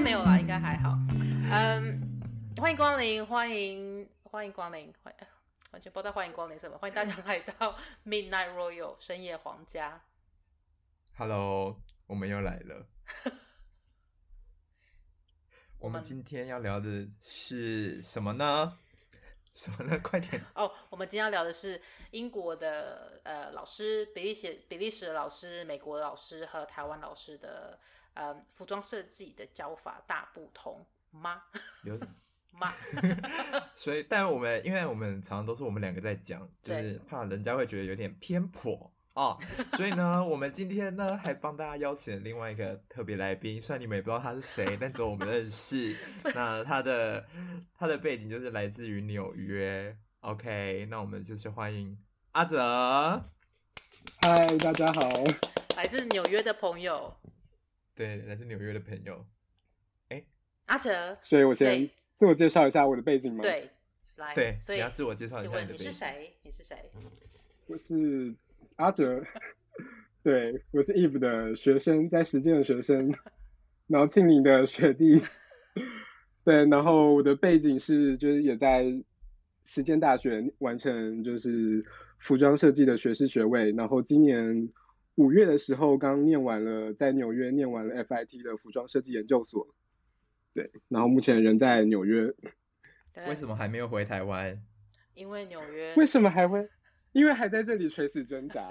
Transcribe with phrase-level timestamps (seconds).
[0.00, 0.96] 该没有啦，应该还好。
[1.52, 2.00] 嗯，
[2.56, 5.14] 欢迎光临，欢迎欢迎光临，欢
[5.72, 7.76] 完全不知道欢迎光临什么，欢迎大家来到
[8.06, 10.00] Midnight Royal 深夜皇家。
[11.18, 12.86] Hello，我们又来了。
[15.78, 18.78] 我们今天要聊的是什么呢？
[19.52, 19.96] 什么呢？
[20.02, 20.40] 快点！
[20.54, 21.78] 哦，oh, 我们今天要聊的是
[22.12, 27.78] 英国的呃老师、比利时比利时的老师、美国的老师和台湾老师的
[28.14, 31.42] 呃服装设计的教法大不同吗？
[31.84, 31.98] 有
[32.52, 32.72] 吗？
[33.74, 38.92] 所以，但我们因为我们常常都是我们两个在讲，就是怕人家会觉得有点偏颇。
[39.14, 39.36] 哦，
[39.76, 45.96] 所以呢，我们今天呢还帮大家邀请了另外一个特别来宾，虽然你们也不知道他是谁，但只有我们认识。
[46.34, 47.26] 那他的
[47.76, 49.96] 他的背景就是来自于纽约。
[50.20, 51.98] OK，那我们就是欢迎
[52.32, 52.60] 阿泽。
[54.22, 55.10] 嗨，大家好。
[55.76, 57.16] 来自纽约的朋友。
[58.00, 59.26] 对，来自纽约的朋友。
[60.08, 60.24] 哎，
[60.64, 61.18] 阿哲。
[61.22, 63.42] 所以我先自我介绍一下我的背景吗？
[63.42, 63.68] 对，
[64.16, 64.34] 来。
[64.34, 65.74] 对，所以你要自我介绍一下你的背景。
[65.74, 66.32] 你是谁？
[66.42, 66.76] 你是谁？
[67.66, 68.34] 我是。
[68.76, 69.22] 阿哲，
[70.24, 73.14] 对，我是 Eve 的学生，在实践的学生，
[73.86, 75.20] 然后庆龄的学弟，
[76.42, 78.86] 对，然后我的背景是，就是也在
[79.66, 81.84] 实践大学完成就是
[82.18, 84.70] 服装设计的学士学位，然后今年
[85.20, 89.66] 五月的时候刚念完了，在纽约念完了 FIT 的服装设计研究所，
[90.54, 92.32] 对，然后目前人在纽约。
[93.12, 94.58] 对为什么还没有回台湾？
[95.12, 95.94] 因为纽约。
[95.96, 96.66] 为什么还会？
[97.12, 98.66] 因为还在这里垂死挣扎，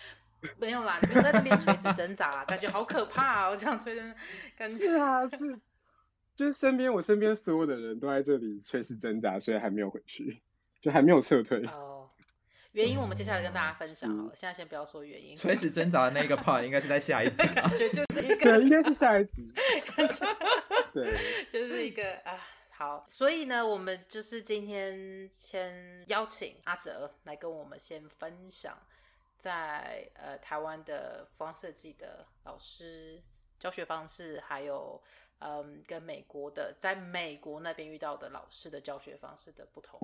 [0.60, 3.48] 没有啦，你没有在那边垂死挣扎，感觉好可怕啊！
[3.48, 4.14] 我这样垂死，
[4.58, 5.58] 感觉是啊，是，
[6.36, 10.42] 就是身边我身边所有的人都在这里垂死挣扎，所以还没有回去，
[10.82, 11.64] 就还没有撤退。
[11.64, 11.97] 哦，
[12.72, 15.34] 原因我们接下来跟大家分享好了，现在先不要说原因。
[15.34, 19.50] 垂死挣扎的那个 part 应该是在下一集，感觉就是一个，对，应该是下一集，
[20.92, 21.18] 对，
[21.50, 22.38] 就是一个啊。
[22.70, 28.78] 好，所以呢，我们就是今天先邀请阿哲来跟我们先分享
[29.36, 33.20] 在呃台湾的服装设计的老师
[33.58, 35.02] 教学方式，还有
[35.40, 39.98] 嗯跟美国的在美国那边遇到的老师的教学方式的不同。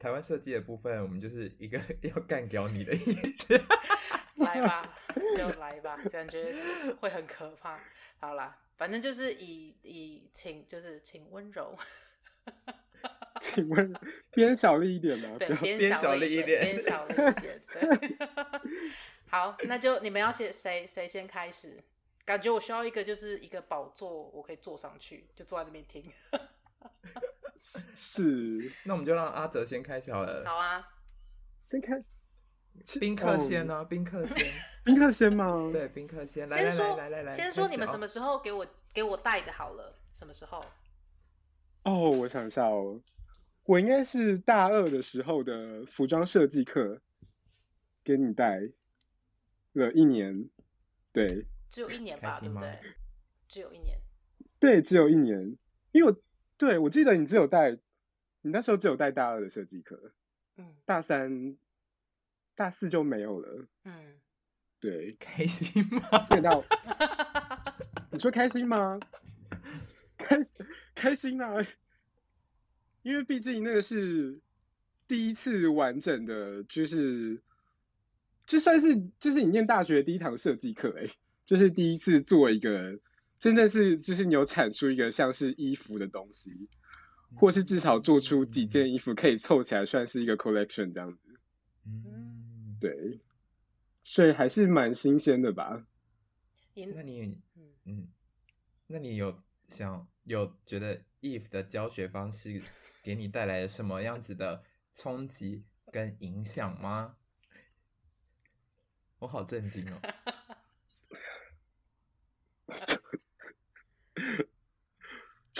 [0.00, 2.98] 台湾设计的部分，我们就是一个 要干掉你的意
[3.30, 3.54] 思，
[4.36, 4.96] 来吧，
[5.36, 6.52] 就来吧，感觉
[7.00, 7.78] 会很可怕。
[8.18, 8.58] 好啦。
[8.80, 11.76] 反正就是以以请就是请温柔，
[13.42, 13.92] 请温
[14.30, 18.16] 偏小力一点嘛，对，偏小力一点，偏小力一点， 对。
[19.28, 21.78] 好，那就你们要先谁谁先开始？
[22.24, 26.10] 感觉我需要一个就是一个宝座，我可以坐上去，就坐在那边听。
[27.94, 30.44] 是，那我们就让阿哲先开始好了。
[30.44, 30.86] 好啊，
[31.62, 32.02] 先开。
[32.98, 33.84] 宾客先呢？
[33.84, 34.36] 宾客先，
[34.84, 35.70] 宾客先吗？
[35.72, 36.48] 对，宾客先。
[36.48, 39.98] 先说，来来来，先说你们什么时候给我给我带的好了？
[40.14, 40.64] 什么时候？
[41.84, 43.00] 哦，我想一下哦，
[43.64, 47.00] 我应该是大二的时候的服装设计课
[48.04, 48.60] 给你带
[49.72, 50.48] 了一年，
[51.12, 52.78] 对，只有一年吧，对不对？
[53.48, 53.98] 只有一年，
[54.58, 55.38] 对，只有一年，
[55.92, 56.16] 因为我
[56.60, 57.70] 对我记得你只有带，
[58.42, 60.12] 你那时候只有带大二的设计课，
[60.58, 61.56] 嗯，大三。
[62.56, 63.66] 大四就没有了。
[63.84, 64.20] 嗯，
[64.80, 66.26] 对，开心吗？
[66.28, 66.62] 见到
[68.12, 69.00] 你说开心吗？
[70.18, 70.36] 开
[70.94, 71.66] 开心啊！
[73.00, 74.38] 因为毕竟那个是
[75.08, 77.40] 第一次完整的，就是
[78.44, 81.08] 就算是就是你念大学第一堂设计课，哎，
[81.46, 83.00] 就是第一次做一个
[83.40, 86.68] 真的是就是你有产出一个像是衣服的东西，
[87.34, 91.40] 或是至少做出几件衣服可以凑起来算是一个 collection 这样子。
[91.86, 92.76] 嗯。
[92.80, 93.20] 对，
[94.04, 95.84] 所以还是蛮新鲜的吧。
[96.74, 97.42] 那你，
[97.84, 98.08] 嗯，
[98.86, 102.62] 那你有想有觉得 Eve 的教学方式
[103.02, 104.64] 给你带来什么样子的
[104.94, 107.16] 冲击跟影响吗？
[109.18, 110.00] 我好震惊哦！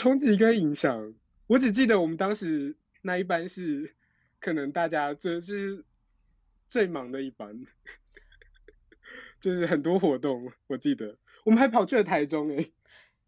[0.00, 1.12] 冲击跟影响，
[1.46, 3.94] 我只记得我们当时那一班是
[4.40, 5.84] 可能大家就是。
[6.70, 7.66] 最忙的一班，
[9.42, 12.70] 就是很多活动，我记得我们还跑去了台中哎，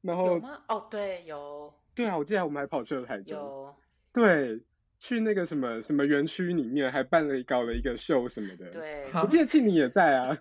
[0.00, 0.62] 然后有吗？
[0.68, 1.74] 哦，对，有。
[1.92, 3.36] 对啊，我记得我们还跑去了台中。
[3.36, 3.74] 有。
[4.12, 4.60] 对，
[5.00, 8.70] 去那个什么什么园区里面还办了搞了一个秀什么的。
[8.70, 9.10] 对。
[9.12, 10.38] 我记得庆你也在啊。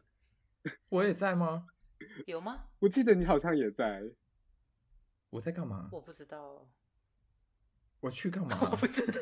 [0.89, 1.65] 我也在吗？
[2.27, 2.65] 有吗？
[2.77, 4.03] 我记得你好像也在。
[5.31, 5.89] 我在干嘛？
[5.91, 6.67] 我不知道。
[7.99, 8.57] 我去干嘛？
[8.71, 9.19] 我不知道。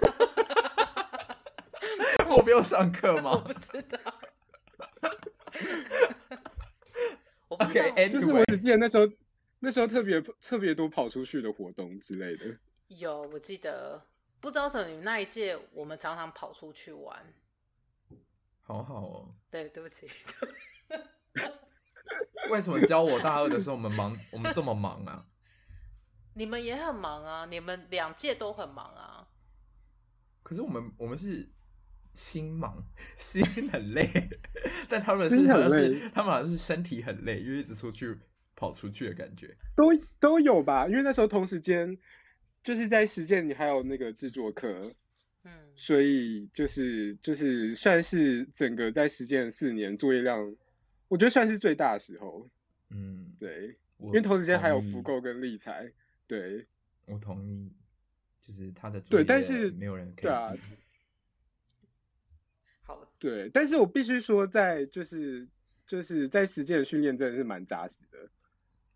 [2.35, 3.31] 我不用上课吗？
[3.31, 3.97] 我不知道。
[7.47, 9.07] OK，就是我只记得那时候，
[9.59, 12.57] 那时候特别特别多跑出去的活动之类的。
[12.87, 14.01] 有，我记得，
[14.39, 17.33] 不知道什么，你们那一届我们常常跑出去玩。
[18.61, 19.35] 好好哦。
[19.49, 20.07] 对，对不起。
[22.49, 25.25] 为什么教我大二的时候我们忙，我们这么忙啊？
[26.39, 29.27] 你们也很忙啊，你们两届都很忙啊。
[30.41, 31.45] 可是我们我们是
[32.13, 32.81] 心忙，
[33.19, 34.07] 心很累，
[34.87, 38.17] 但他们是好像是他们好像是身体很累，因为一直出去
[38.55, 39.53] 跑出去的感觉。
[39.75, 41.97] 都都有吧，因为那时候同时间
[42.63, 44.93] 就是在实践，你还有那个制作课，
[45.43, 50.55] 嗯，所以就是就是算是整个在实践四年作业量。
[51.09, 52.49] 我觉得算是最大的时候，
[52.91, 55.91] 嗯，对，因为同时间还有复购跟理财，
[56.29, 56.67] 对，
[57.07, 57.73] 我同意，
[58.39, 60.53] 就是他的对，但是没有人可以对啊，
[62.83, 65.47] 好，对，但是我必须说，在就是
[65.87, 68.29] 就是在实践的训练真的是蛮扎实的，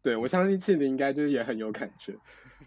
[0.04, 2.16] 对，我相信庆林应该就是也很有感觉，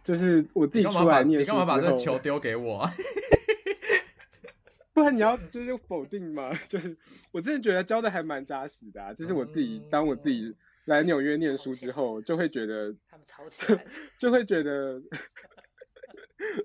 [0.03, 2.93] 就是我自己出来念你干嘛把这个球丢给我啊？
[4.93, 6.53] 不然你要就是否定吗？
[6.69, 6.97] 就是
[7.31, 9.15] 我真的觉得教的还蛮扎实的啊！
[9.15, 13.87] 就是我自己，当我自己来纽约念书之后，就会觉得他们吵起来，
[14.19, 15.01] 就会觉得，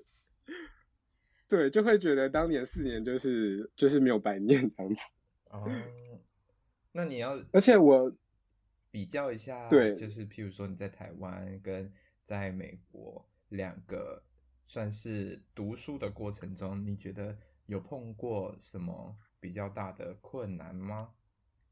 [1.48, 5.00] 对，就会觉得当年四年就是就是没有白念这样子。
[5.50, 5.70] 哦，
[6.90, 8.12] 那你要，而且我
[8.90, 11.92] 比较一下，对，就是譬如说你在台湾跟
[12.24, 14.24] 在美国两个
[14.66, 17.38] 算是读书的过程中，你觉得？
[17.66, 21.14] 有碰过什么比较大的困难吗？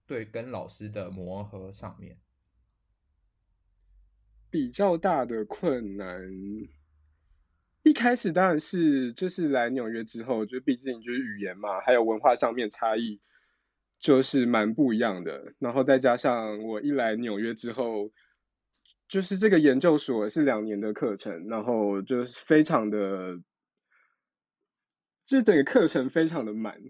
[0.06, 2.16] 对，跟老师的磨合上面，
[4.50, 6.30] 比较大的困难，
[7.82, 13.20] 一开始当然是就是来纽约之后，就毕竟就是语言嘛，还有文化上面差异，
[13.98, 15.54] 就是蛮不一样的。
[15.58, 18.10] 然后再加上我一来纽约之后，
[19.08, 23.40] 就是这个研究所是两年的课程，然后就是非常的。
[25.26, 26.80] 就整个课程非常的满，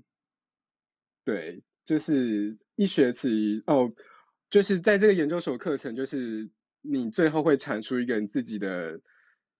[1.26, 3.92] 对，就是一学期哦，
[4.48, 6.48] 就是在这个研究所课程，就是
[6.82, 9.00] 你最后会产出一个你自己的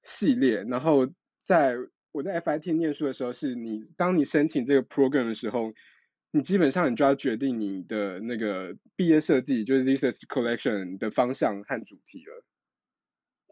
[0.02, 1.06] 系列，然后
[1.44, 1.76] 在
[2.12, 5.72] 我在 FIT 念书的时候，是你当你申请这个 program 的时候，
[6.30, 12.44] 你基本上你就要决定你的那个毕业设计，就是 thesis collection 的方向和主题了，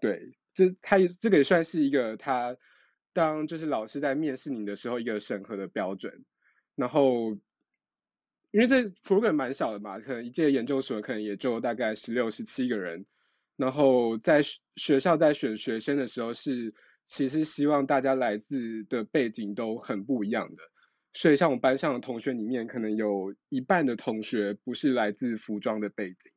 [0.01, 2.57] 对，这它这个也算是一个它。
[3.15, 6.25] 当就是老师在面试你的时候，一个审核的标准。
[6.77, 7.33] 然后，
[8.53, 13.07] 因为这 program 蛮小的嘛，可能一届研究所可能也就大概十六、十七个人。
[13.59, 14.41] 然后在
[14.77, 16.73] 学校在选学生的时候，是
[17.07, 20.63] 其实希望大家来自的背景都很不一样的。
[21.13, 26.33] 所以像我们班上的同学里面，可能有一半的同学不是来自服装的背景。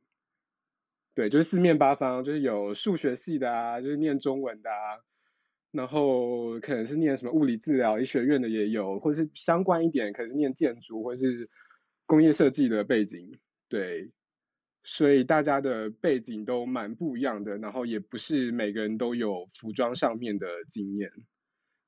[1.14, 5.00] 对，就是四面八方，就是有数学系的啊，就是念中文的啊。
[5.72, 11.50] 然后可能是念什么物理治疗医学院的也有，或是相关一点，可能是念建筑或是
[12.06, 13.38] 工业设计的背景，
[13.70, 14.10] 对，
[14.84, 21.12] 所以大家的背景都蛮不一样的，然后也不是每个人都有服装上面的经验，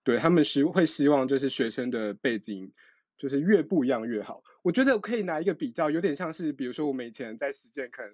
[0.04, 2.72] 对，他们是会希望就是学生的背景
[3.18, 4.44] 就是越不一样越好。
[4.62, 8.12] 我觉得我可以拿一个比较，有点像是比如说我们以前在实践，可能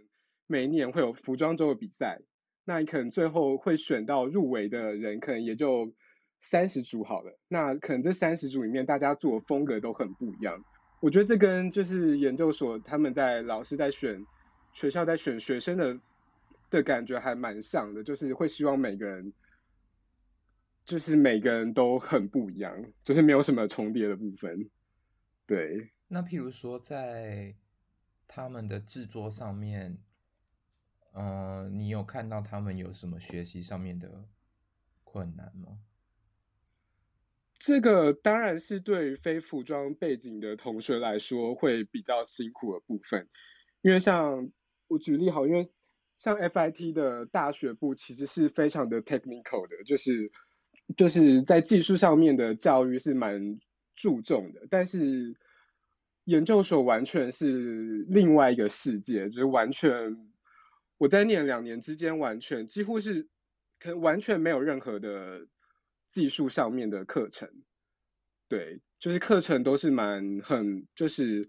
[0.47, 2.21] 每一年会有服装周的比赛。
[2.65, 5.91] 那你可能最后会选到入围的人，可能也就
[6.39, 7.37] 三十组好了。
[7.47, 10.63] 那可能这三十组里面，大家做的风格都很不一样。
[11.01, 14.23] 我觉得这跟就是研究所他们在老师在选
[14.73, 15.99] 学校在选学生的
[16.69, 19.33] 的感觉还蛮像的，就是会希望每个人
[20.85, 24.69] 就是每个人都很不一样，就是没有什么重叠的部分。
[25.45, 25.91] 对。
[26.07, 27.55] 那譬如说在
[28.27, 29.97] 他们的制作上面。
[31.11, 34.25] 呃，你有看到他们有什么学习上面的
[35.03, 35.79] 困难吗？
[37.57, 43.27] 这个当然是对非服装背景的同学来说会比较辛苦的部分，
[43.81, 44.51] 因为像
[44.89, 45.71] 我举例好，因为
[46.17, 50.29] 像 FIT 的大学部其实是非常的 technical 的，就是
[50.97, 53.59] 就是在技术上面的教育是蛮
[53.95, 55.37] 注重的，但是
[56.25, 60.29] 研究所完全是另外一个世界，就是完全。
[60.97, 63.29] 我在念两年之间，完全几乎是，
[63.79, 65.47] 可完全没有任何的
[66.09, 67.49] 技术上面的课程，
[68.49, 71.47] 对，就是课程都是蛮很就是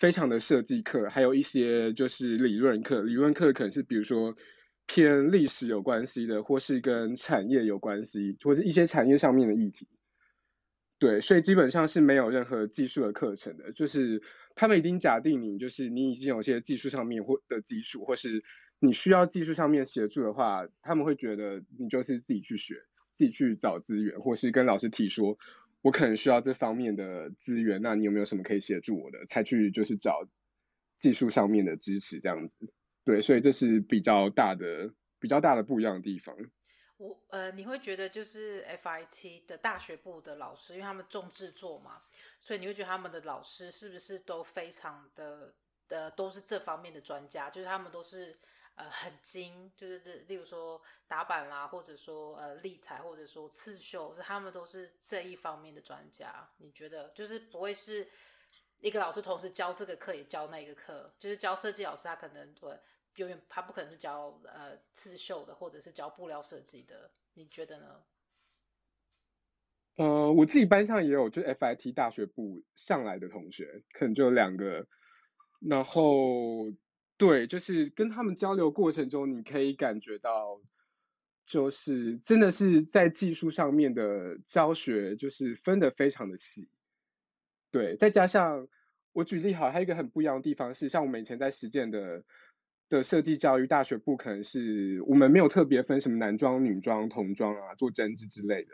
[0.00, 4.34] 非常的设计课，还有一些就是理论课，理论课可能是比如说
[4.86, 9.86] 偏历史有关系的，或是跟产业有关系，或是一些产业上面的议题，
[10.98, 14.22] 对，所以基本上是没有任何技术的课程的，就是
[14.54, 18.42] 他们已经假定你就是你已经有些技术上面或的基础，或是
[18.80, 22.76] 你需要技术上面协助的话，他们会觉得你就是自己去学，
[23.16, 25.36] 自己去找资源，或是跟老师提说，
[25.82, 30.28] 我可能需要这方面的资源，那你有没有什么可以协助我的，才去就是找
[30.98, 32.72] 技术上面的支持这样子。
[33.04, 36.36] 对，所以这是比较大的、比较大的不一样的地方。
[36.98, 42.02] 我呃，你会觉得就是 FIT 的大学部的老师，因为他们重制作嘛，
[42.38, 45.54] 所以你会觉得他们的老师是不是都非常的
[45.88, 47.48] 呃，都是这方面的专家？
[47.48, 48.38] 就是他们都是
[48.80, 56.48] 呃很精，就是这例如说打板啦，或者说呃立裁，或者说刺绣，是他们都是这一方面的专家。
[56.58, 58.08] 你觉得就是不会是
[58.80, 61.14] 一个老师同时教这个课也教那个课？
[61.18, 62.78] 就是教设计老师，他可能对。
[63.16, 68.04] 永远他不可能是教呃刺绣的，或者是教布料设计的，你觉得呢？
[69.96, 74.86] 呃，我自己班上也有就是 FIT 大学部上来的同学，可能就有两个，
[75.68, 76.70] 然后
[77.20, 80.60] 对，就是跟他们交流过程中，你可以感觉到，
[81.44, 86.70] 就是真的是在技术上面的教学，就是分得非常的细，
[87.70, 88.66] 对，再加上
[89.12, 92.24] 我举例好，还有一个很不一样的地方是，像我们以前在实践的。
[92.90, 98.72] 的设计教育大学部可能是我们没有特别分什么男装、女装、童装啊，做针织之类的，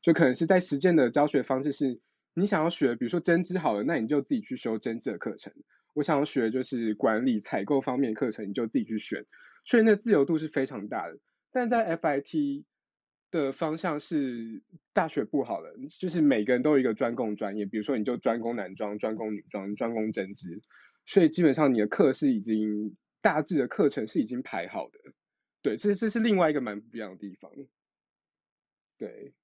[0.00, 2.00] 就可能是在实践的教学方式是，
[2.32, 5.52] 你想要学，比如说针织好了，那你就自己去修针织的课程。
[5.98, 9.26] 我想要学就是管理采购方面课程，你就自己去选，
[9.64, 11.18] 所以那自由度是非常大的。
[11.52, 12.64] 但在 FIT
[13.30, 14.62] 的方向是
[14.92, 20.62] 大学部好了，就是每个人都有一个专攻专业，比如说你就专攻男装、专攻女装、专攻针织，
[21.04, 22.96] 所以基本上你的课是已经。
[23.20, 24.98] 大致的课程是已经排好的，
[25.60, 27.50] 对，这这是另外一个蛮不一样的地方，
[28.96, 29.34] 对，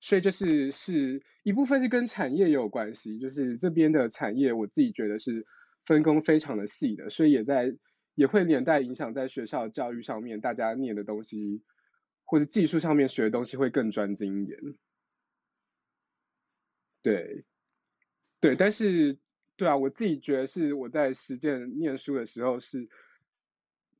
[0.00, 5.44] 所以就是是一部分是跟产业也有关系，就是这边的产业我自己觉得是
[5.86, 7.76] 分工非常的细的，所以也在
[8.14, 11.62] 也会连带影响在学校教育上面，大家念的东西
[12.24, 14.58] 或者技术上面学的东西会更专精一点，
[17.02, 17.44] 对，
[18.40, 19.18] 对，但是。
[19.56, 22.88] 对啊，我自己觉得是我在实践念书的时候是，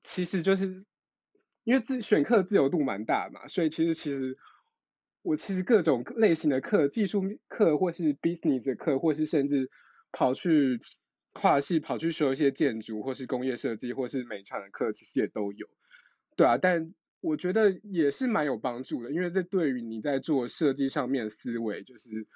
[0.02, 0.84] 其实就是
[1.62, 4.36] 因为自选课自由度蛮大嘛，所以其实其实
[5.22, 9.70] 我其实各种类型的课，技术课或是 business 的课，或是甚至
[10.10, 10.80] 跑去
[11.34, 15.68] 跨系跑去修一些建筑或是工业设计或是美传的课，其实也都有。
[16.34, 22.26] 对啊，但我觉得也是蛮有帮助的，因为这对于你在做设计上面思维就是。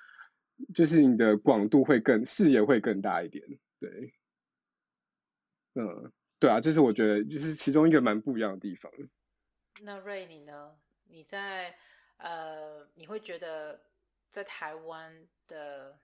[0.75, 3.47] 就是你的广度会更视野会更大一点，
[3.79, 4.13] 对，
[5.75, 8.91] 嗯，对啊，这是我觉得就是其中一个蛮不一样的地方。
[9.83, 10.75] 那瑞你呢？
[11.05, 11.79] 你在
[12.17, 13.85] 呃，你会觉得
[14.31, 16.01] 在台湾的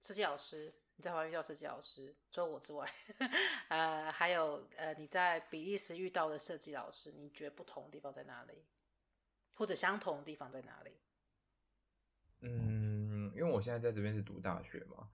[0.00, 2.88] 设计老师，你在台湾遇到设计老师，除了我之外，
[3.68, 8.64] 呃，还有呃，你在比利时遇到的设计老师，你觉得不同的地方在哪里？
[9.54, 10.92] 或者相同的地方在哪里？
[12.40, 13.04] 嗯。
[13.34, 15.08] 因为我现在在这边是读大学嘛，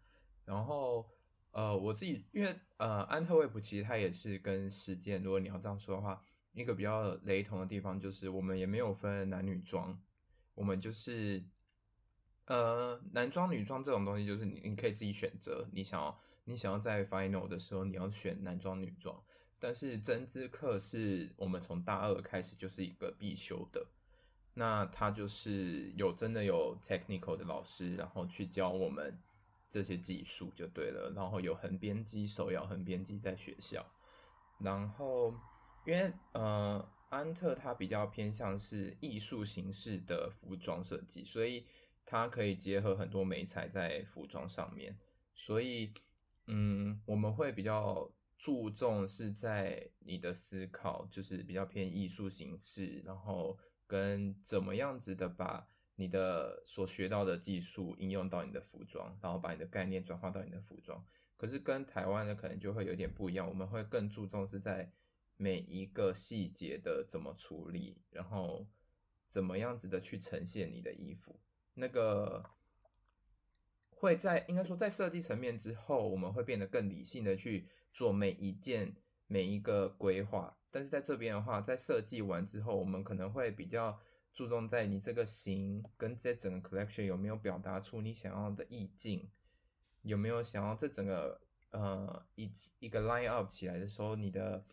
[0.45, 1.09] 然后
[1.53, 6.23] 呃，我自己因为呃，安特卫普其实它也是跟实践，如果你要这样说的话，
[6.53, 9.99] 一个比较雷同的地方就是我们也没有分男女装，
[10.55, 11.43] 我们就是
[12.51, 19.23] 呃，男装女装这种东西就是你你可以自己选择，你想要你想要在 final 的时候你要选男装女装，
[19.61, 23.87] 但是针织课是我们从大二开始就是一个必修的。
[24.55, 29.17] 那他就是有真的有 technical 的老师，然后去教我们
[29.71, 31.13] 这些技术就对了。
[31.15, 33.87] 然后有横编机、手摇横编机在学校。
[34.59, 35.33] 然后
[35.87, 41.65] 因为呃安特它比较偏向是艺术形式的服装设计，所以
[42.11, 44.99] 它可以结合很多媒材在服装上面。
[45.35, 45.93] 所以
[46.47, 53.59] 嗯，我们会比较注重是在你的思考，就是比较偏艺术形式，然后。
[53.91, 61.05] 跟怎么样子的把你的所学到的技术应用到你的服装，然后把你的概念转化到你的服装。
[61.37, 64.93] 可是跟台湾的可能就会有点不一样，我们会更注重是在
[65.37, 68.65] 每一个细节的怎么处理，然后
[69.29, 71.41] 怎么样子的去呈现你的衣服。
[71.81, 72.45] 那个
[73.91, 78.95] 会在应该说在设计层面之后，我们会变得更理性的去做每一件
[79.27, 80.57] 每一个规划。
[80.71, 83.99] 但是在这边的话，在设计完之后，我们可能会比较
[84.33, 89.29] 注重在你这个型跟这整个 collection 有没有表达出你想要的意境，
[90.03, 94.65] 有没有想要这整个呃一一个 line up 起来的时候，你的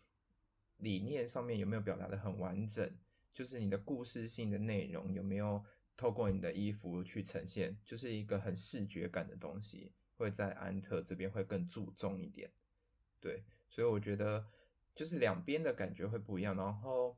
[0.77, 2.95] 理念上面有没有表达的很完整，
[3.33, 5.65] 就是你的故事性的内容有没有
[5.98, 12.50] 透过你的衣服去呈现，就是一个很视觉感的东西，会在安特这边会更注重一点，
[13.20, 14.46] 对，所以我觉得。
[14.98, 16.58] 就是两边的感觉会不一样。
[16.58, 17.16] 然后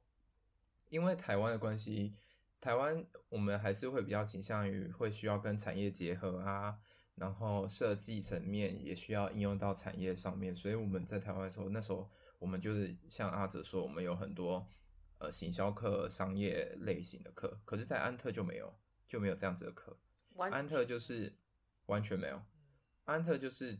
[0.89, 2.13] 因为台湾的关系，
[2.59, 6.77] 台湾我们还是会比较倾向于会需要跟产业结合啊，
[7.15, 10.53] 然后设计层面也需要应用到产业上面。
[10.53, 14.67] 所以我们在台湾的时候，那时候我们就是像阿哲说，我们有很多
[15.19, 18.73] 呃行销课、商业类型的课，可是，在安特就没有，
[19.07, 19.97] 就没有这样子的课。
[20.37, 21.33] 安特就是
[21.85, 22.41] 完全没有，
[23.05, 23.79] 安特就是因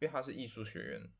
[0.00, 1.10] 为他是艺术学院，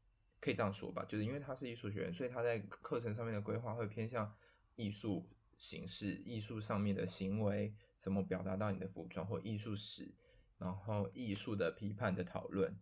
[0.40, 4.32] 可以这样说吧，就是因为他是艺术学院，所以他在课程上面的规划会偏向
[4.76, 10.14] 艺术形式、艺术上面的行为，怎么表达到你的服装或艺术史，
[10.58, 12.78] 然后艺术的批判的讨论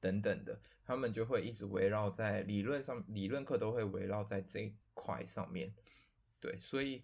[0.00, 5.74] 等等的，他们就会一直围绕在理论上，理论课都会围绕在这一块上面，
[6.42, 7.02] 对，所以。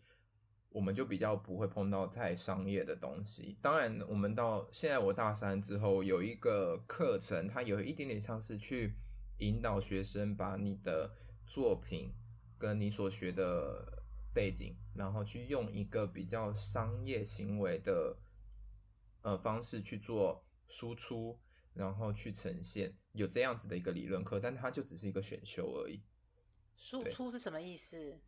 [0.70, 3.56] 我们就比较不会碰到太商业的东西。
[3.62, 8.92] 当然，我们到现在我大三之后有一个课程，它有一点点像是去
[9.38, 11.10] 引导学生把你的
[11.46, 12.12] 作品
[12.58, 13.82] 跟你所学的
[14.34, 18.14] 背景，然后去用一个比较商业行为的
[19.22, 21.40] 呃方式去做输出，
[21.72, 26.02] 然后去呈现，有这样子的一个理论课，但它就只是一个选修而已。
[26.76, 28.20] 输出是什么意思？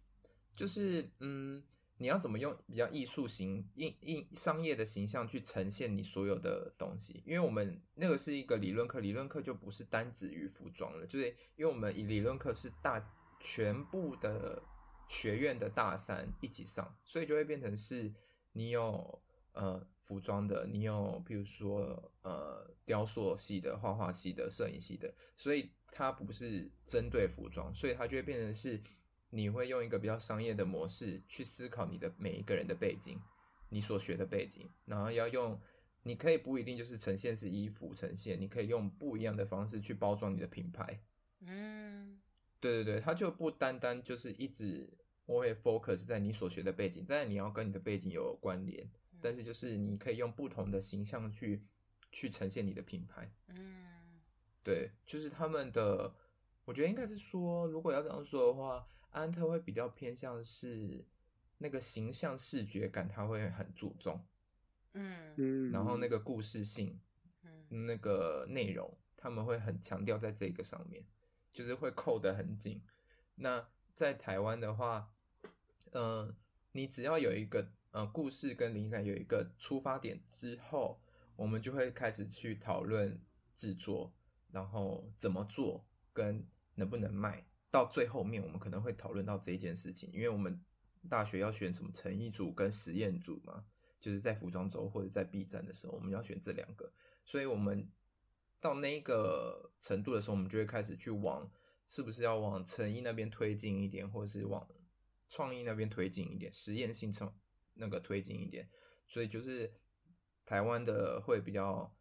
[0.55, 1.63] 就是嗯。
[2.03, 7.23] 你要怎么用比较艺术型、印印商业的形象去呈现你所有的东西？
[7.27, 13.07] 因为我们那个是一个理论课，理论课就不是单指于服装了，就是因为我们理论课是大
[13.39, 14.63] 全部的
[15.11, 18.11] 学院的大三一起上，所以就会变成是
[18.55, 28.81] 你有呃服装的，你有比如说呃雕塑系的、画画系的、摄影系的，所以它不是针对服装，所以它就会变成是。
[29.33, 33.17] 你会用一个比较商业的模式去思考你的每一个人的背景，
[33.69, 35.61] 你所学的背景，然后要用，
[36.03, 41.01] 你可以不一定就是呈现是衣服呈现，你可以用不一样的方式去包装你的品牌。
[41.43, 42.21] 嗯，
[42.59, 44.91] 对对对，它就不单单就是一直
[45.27, 51.63] 我会 focus 在你所学的背景，但是你要跟你的背景有关联，但是就是你可以用不同的形象去
[52.11, 53.33] 去呈现你的品牌。
[53.47, 54.21] 嗯，
[54.65, 56.13] 对，就是他们的，
[56.65, 58.85] 我觉得应该是说，如果要这样说的话。
[59.11, 61.05] 安特会比较偏向是
[61.59, 64.25] 那个形象视觉感，他会很注重，
[64.93, 66.99] 嗯嗯，然后那个故事性，
[67.43, 71.05] 嗯，那个内容他们会很强调在这个上面，
[71.53, 72.83] 就是会扣得很紧。
[73.35, 75.13] 那在台湾的话，
[75.91, 76.37] 嗯、呃，
[76.73, 81.03] 你只要有一个呃故事跟灵感有一个出发点之后，
[81.37, 83.21] 我们就会开始去讨论
[83.55, 84.15] 制作，
[84.51, 86.47] 然后怎么做跟
[86.77, 87.45] 能不能卖。
[87.71, 90.61] 到最后面，我们可能会讨论到这一件事情，因为我们
[91.09, 93.65] 大学要选什么成衣组跟实验组嘛，
[94.01, 96.93] 就是在服装周或者在 B 站的时候，我们要选这两个，
[97.25, 97.89] 所以我们
[98.61, 101.49] 到那个程度的时候，我们就会开始去往
[101.87, 104.69] 是不是要往成衣那边推进一点，或者是往
[105.29, 107.33] 创意那边推进一点，实验性成
[107.75, 108.69] 那个推进一点，
[109.07, 109.73] 所以就是
[110.45, 111.95] 台湾的会比较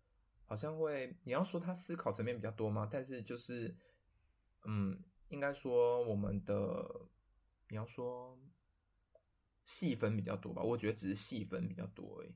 [0.45, 2.89] 好像会，你要说他思考层面比较多吗？
[2.91, 3.77] 但是就是
[4.65, 5.03] 嗯。
[5.29, 7.07] 应该说，我们的
[7.69, 8.37] 你要说
[9.63, 10.61] 细分比较多吧？
[10.61, 12.35] 我觉得只是细分比较多而已。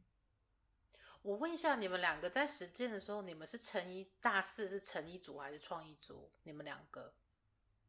[1.24, 6.30] 我问一下，你们两个在实践的时候，你们是成一大四是成一组还是创意组？
[6.44, 7.14] 你们两个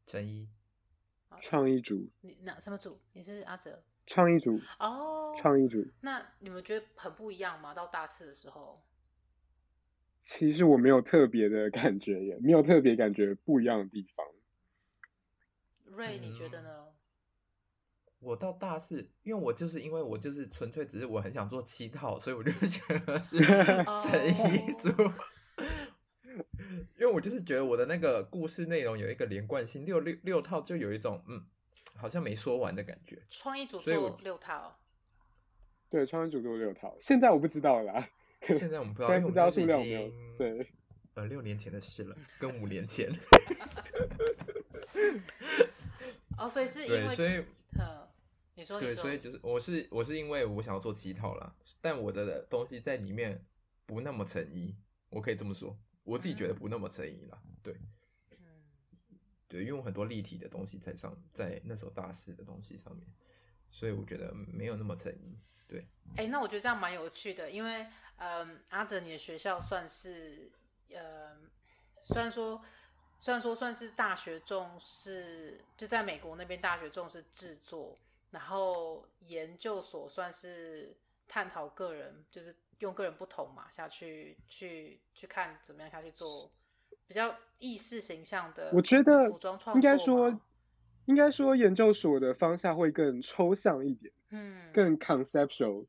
[0.07, 0.49] 成一，
[1.41, 2.09] 创意组。
[2.21, 3.01] 你哪什么组？
[3.13, 3.85] 你是阿哲？
[4.07, 4.61] 创意组。
[4.79, 5.85] 哦，创意组。
[6.01, 7.75] 那你们觉得很不一样吗？
[7.75, 8.83] 到大四的时候？
[10.21, 14.27] 其实我没有特别的感觉耶，没有特别感觉不一样的地方。
[15.95, 16.69] 瑞，你觉得呢？
[16.87, 16.93] 嗯，
[18.21, 23.39] 我到大四，因为我就是因为我就是纯粹只是我很想做七套，所以我就觉得是
[24.03, 24.89] 成一组。
[26.99, 31.45] 因为我就是觉得我的那个故事内容有一个连贯性，六六六套就有一种嗯，
[31.95, 33.23] 好像没说完的感觉。
[33.29, 34.79] 创意组做六套，
[35.91, 36.97] 对，创意组做六套。
[36.99, 38.09] 现在我不知道啦，
[38.49, 40.11] 现在我们不知道，现在不知道数量没有。
[40.37, 40.67] 对，
[41.15, 43.13] 呃，六年前的事了，跟五年前。
[46.37, 47.45] 哦，所以是因为，对，所以，
[47.79, 48.09] 嗯，
[48.55, 53.45] 你说，对，所以就是我是我是因为我想要做七套啦，但我的东西在里面
[53.87, 54.77] 不那么诚意，
[55.11, 57.75] 我可以这么说，我自己觉得不那么诚意啦，对，
[58.31, 58.37] 嗯，
[59.49, 63.07] 对，因为我很多立体的东西在上，在那首大四的东西上面，
[63.71, 70.51] 所以我觉得没有那么诚意，对，哎、欸，那我觉得这样蛮有趣的，因为，嗯，阿哲，你的学校算是，
[70.91, 71.51] 嗯，
[72.05, 72.61] 虽然说。
[73.25, 77.97] 虽然说算是大学重视，就在美国那边大学重视制作，
[78.31, 80.95] 然后研究所算是
[81.27, 86.51] 探讨个人，就是用个人不同嘛下去去去看怎么样下去做
[87.07, 88.71] 比较意识形象的。
[88.75, 90.39] 我觉得服装应该说
[91.07, 95.87] 应该说研究所的方向会更抽象一点，嗯，更 conceptual，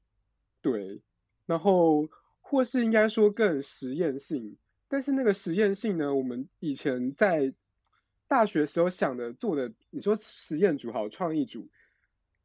[0.62, 1.02] 对，
[1.46, 2.08] 然后
[2.40, 4.56] 或是应该说更实验性，
[4.96, 7.54] 但是那个实验性呢，我们以前在
[8.30, 11.68] 大学时候想的做的，你说实验组好，创意组，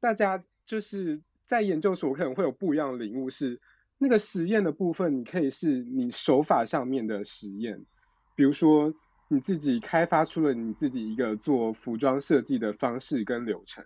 [0.00, 3.60] 大家就是在研究所可能会有不一样的领悟是，是
[3.98, 7.86] 那个实验的部分，你可以是你手法上面的实验，
[8.34, 8.92] 比如说。
[9.32, 13.84] 你自己开发出了你自己一个做服装设计的方式跟流程。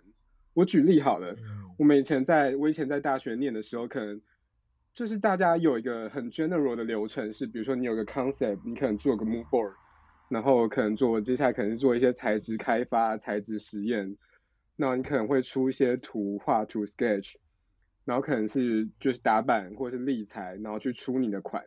[0.55, 1.35] 我举例好了，
[1.77, 4.19] 我们以前在我以前在大学念的时候，可能
[4.95, 9.73] 就是大家有一个很 general 的流程，是比如说你有个 concept，你可能做个 move board，
[10.29, 14.15] 然后可能做接下来可能是做一些材质开发、材质实验，
[14.77, 17.33] 那你可能会出一些图画图 sketch，
[18.05, 21.65] 然后可能是就是打板或是立裁，然后去出你的款。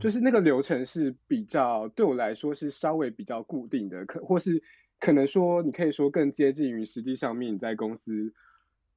[0.00, 4.62] 就是那个流程是比较对我来说是稍微比较固定的，可或是
[5.00, 8.32] 可能说你可以说更接近于实际上面你在公司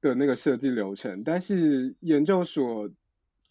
[0.00, 1.22] 的那个设计流程。
[1.24, 2.90] 但是研究所，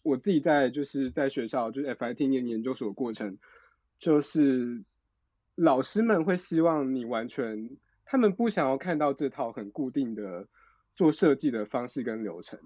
[0.02, 3.38] 我自己在就是在学校就是 FIT 念研究所过程，
[3.98, 4.84] 就是
[5.54, 10.48] 老师们会希望你完全，他们不想要看到这套很固定的
[10.96, 12.58] 做设计的方式跟流程，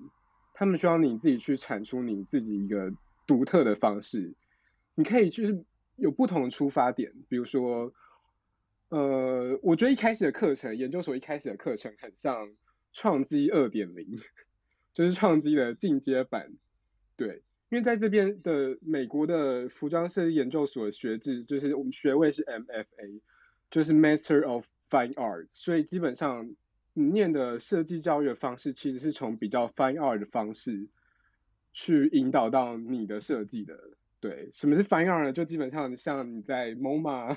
[0.55, 2.93] 他们希望你自己去产出你自己一个
[3.27, 4.35] 独特的方式。
[4.95, 5.65] 你可以就是
[5.97, 7.93] 有不同的出发点，比如说，
[8.91, 12.55] 呃，我觉得一开始的课程，研究所一开始的课程很像
[12.93, 14.21] 创基二点零，
[14.95, 16.53] 就是创基的进阶版，
[17.17, 23.21] 对，因为在这边的美国的服装设计研究所的学制，就是我们学位是 MFA，
[23.71, 26.55] 就是 Master of Fine Art，所以基本上
[26.93, 30.89] 你念的设计教育的方式，其实是从比较 Fine Art 的方式
[31.73, 33.79] 去引导到你的设计的。
[34.21, 35.35] 对，什么是 fine art 呢？
[35.35, 37.37] 就基本上像你在 MoMA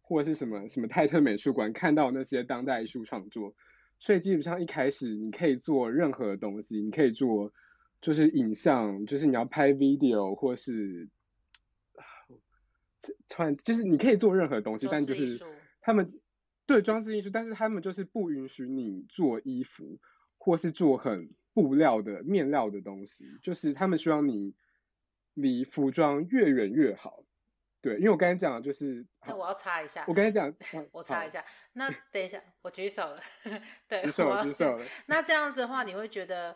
[0.00, 3.56] 或者是什么什么泰特美术馆看到那些当代艺术创作，
[3.98, 7.52] 所以基本上一开始你可以做任何东西，你可以做
[8.00, 11.08] 就是影像，就是你要拍 video 或是
[13.28, 15.44] 突然就是你可以做任何东西，但就是
[15.80, 16.20] 他们
[16.66, 19.98] 对装置艺术，但是他们就是不允许你做衣服
[20.38, 24.54] 或是做很布料的面料的东西，就是他们希望你。
[25.34, 27.22] 离服装越远越好，
[27.80, 30.52] 对，因为我刚才讲的就是，那我要插一下，我刚才讲，
[30.92, 33.20] 我插一下，那 等一下，我举手了，
[33.88, 34.84] 对，举手，举手了。
[35.06, 36.54] 那这样子的话，你会觉得，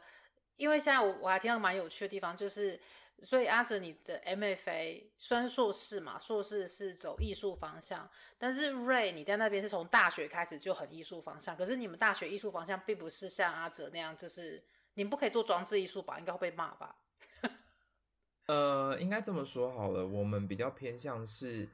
[0.57, 2.79] 因为现在我我还听到蛮有趣的地方，就是，
[3.23, 14.63] 所以阿哲你的 MFA 虽然硕士嘛，硕士是走艺术方向，但是 Ray 你在那边是从大学开始就很艺术方向，可是你们大学艺术方向并不是像阿哲那样，就是
[14.95, 16.97] 你们不可以做装置艺术吧，应该会被骂吧？
[18.47, 21.69] 呃，应该这么说好了，我们比较偏向是，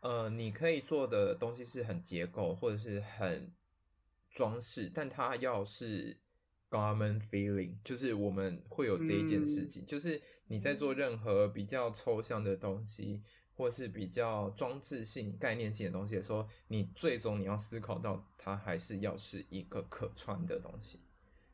[0.00, 3.52] 呃，你可以做的东西是很结构或者是很
[4.30, 6.16] 装饰，但它要是
[6.72, 21.00] garment feeling，就是我们会有这一件事情，嗯、就是你在做任何比较抽象的东西，或是比较装置性、概念性的东西的时候，你最终你要思考到它还是要是一个可穿的东西，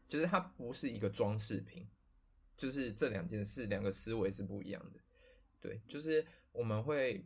[0.06, 1.88] 就是它不是一个装饰品。
[2.56, 4.98] 就是这两件事，两个思维是不一样的，
[5.60, 7.24] 对，就是我们会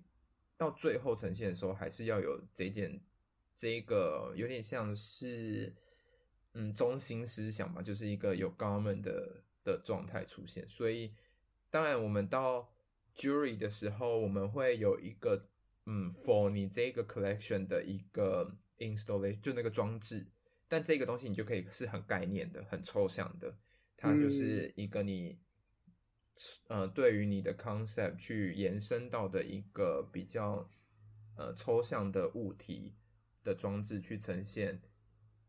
[0.58, 3.00] 到最后呈现的时候，还是要有这件，
[3.56, 5.74] 这个有点像是，
[6.54, 10.68] 嗯，中心思想吧，就是一个有 garment 的的状态出现。
[10.68, 11.14] 所以，
[11.70, 12.70] 当然我们到
[13.14, 15.48] jury 的时候，我们会有一个，
[15.86, 20.26] 嗯，for 你这个 collection 的一个 installation，就那个装置，
[20.68, 23.56] 但这个东西你就可以是很概念的、很抽象的。
[23.96, 25.38] 它就是一个你，
[26.68, 30.68] 呃，对于你的 concept 去延伸到的一个比较，
[31.36, 32.94] 呃，抽象的物体
[33.42, 34.82] 的装置去呈现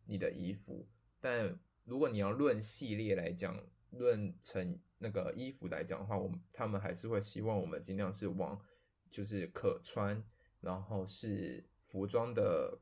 [0.06, 0.88] 你的衣服。
[1.24, 3.58] 但如果你要论系列来讲，
[3.92, 8.62] 论成那个衣服来讲的话，我们他们还是会希望我们尽量是往
[9.10, 10.22] 就是可穿，
[10.60, 12.78] 然后是服装的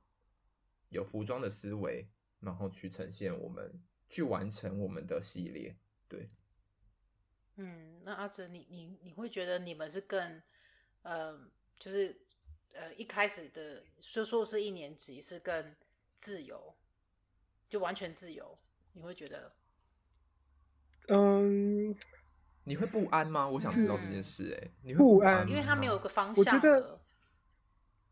[0.90, 3.80] 有服装的思维，然后去呈现我们。
[4.14, 5.74] 去完成我们的系列，
[6.10, 6.30] 对。
[7.56, 10.42] 嗯，那阿哲，你你你会觉得你们是更，
[11.04, 11.50] 呃，
[11.80, 12.22] 就是
[12.74, 15.74] 呃一开始的说说是一年级是更
[16.14, 16.76] 自由，
[17.72, 18.56] 就完全自由，
[18.94, 19.52] 你会觉得？
[21.08, 21.96] 嗯，
[22.66, 23.50] 你会不安吗？
[23.50, 26.38] 我想知道这件事，哎，你会不安，因为他没有一个方向。
[26.38, 27.02] 我觉得，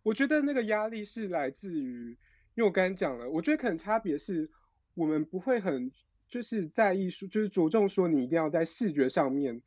[0.01, 2.17] 我觉得那个压力是来自于，
[2.55, 4.49] 因为我刚才讲了，我觉得可能差别是。
[4.95, 5.91] 我们不会很
[6.27, 9.61] 就是在意说，就是着重说你一定要在视觉上面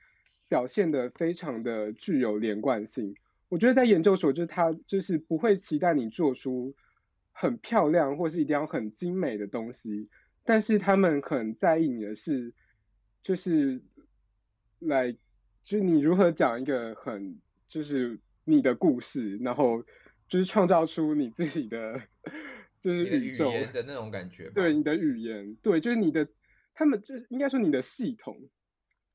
[0.47, 3.15] 表现的非常的具有连贯性。
[3.49, 6.75] 我觉得在研究所就是他就是不会期待你做出
[7.43, 10.09] 很漂亮，或是一定要很精美的东西，
[10.45, 12.55] 但是他们很在意你的是，
[13.25, 13.83] 就是
[14.79, 15.11] 来，
[15.65, 19.83] 就是你如何讲一个很，就是你的故事，然后
[20.29, 22.01] 就是创造出你自己的，
[22.81, 24.49] 就是宇宙的，的那种感觉。
[24.51, 26.29] 对，你的语言，对，就是你的，
[26.75, 28.41] 他们就是应该说你的系统，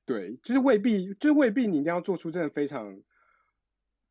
[0.05, 3.01] 对，就是未必，就是未必你一定要做出真的非常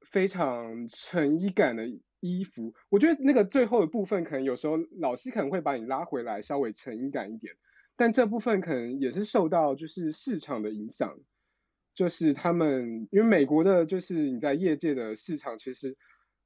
[0.00, 1.84] 非常诚意感的。
[2.20, 7.54] 衣服，我觉得那个最后的部分，可能有时候老师可能会把你拉回来，稍微成衣感一点。
[7.96, 11.18] 但这部分可能也是受到就是市场的影响，
[11.94, 15.96] 就是他们因为美国的，就是你在业界的市场，其实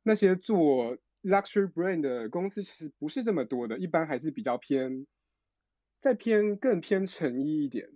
[0.03, 5.07] 那些做 luxury brand 的公司其实不是这么多的，一般还是比较偏，
[6.01, 7.89] 再偏更偏成衣一点。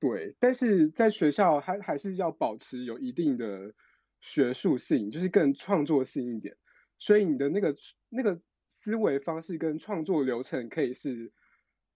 [0.00, 3.74] 对，但是在学校还还是要保持有一定的
[4.20, 6.56] 学术性，就是更创作性一点。
[6.98, 7.76] 所以你的那个
[8.08, 8.40] 那个
[8.72, 11.32] 思维方式跟创作流程可以是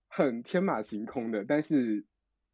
[0.09, 2.05] 很天马行空的，但是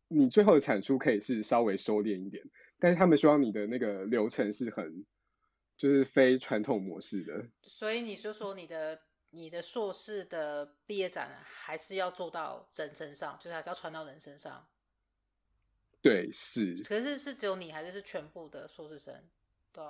[0.09, 2.43] 你最后的产出可以是稍微收敛一点。
[2.79, 5.05] 但是他们希望你的那个流程是很
[5.77, 7.45] 就是非传统模式的。
[7.63, 14.67] 所以你说说你的你的硕士的毕业展还是要做到人身上，就是还是要传到人身上。
[16.01, 16.77] 对，是。
[16.85, 19.15] 可是是只有你还是是全部的硕士生？
[19.73, 19.83] 对。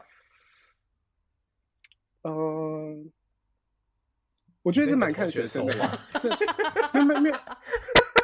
[2.23, 3.11] 嗯，
[4.63, 5.75] 我觉得是蛮看学生的。
[6.93, 7.37] 没有没有没有，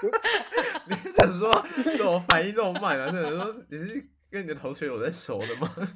[0.89, 1.65] 你是想说
[1.97, 3.11] 怎么反应这么慢啊？
[3.11, 5.71] 是想说你是跟你的同学有在熟的吗？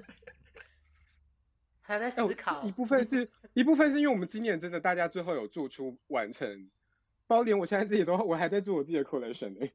[1.82, 2.62] 还在思考。
[2.62, 6.68] 一部分是一部分是因为我们今年真的大家最后有做出完成，
[7.26, 9.66] 包连我现在自己都我还在做我自己的 collection 呢。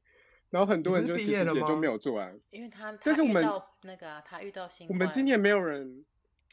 [0.50, 3.44] 然后很多人就其实也就没有做完，因为他但是我们
[3.82, 6.04] 那个他遇到新，我们今年没有人。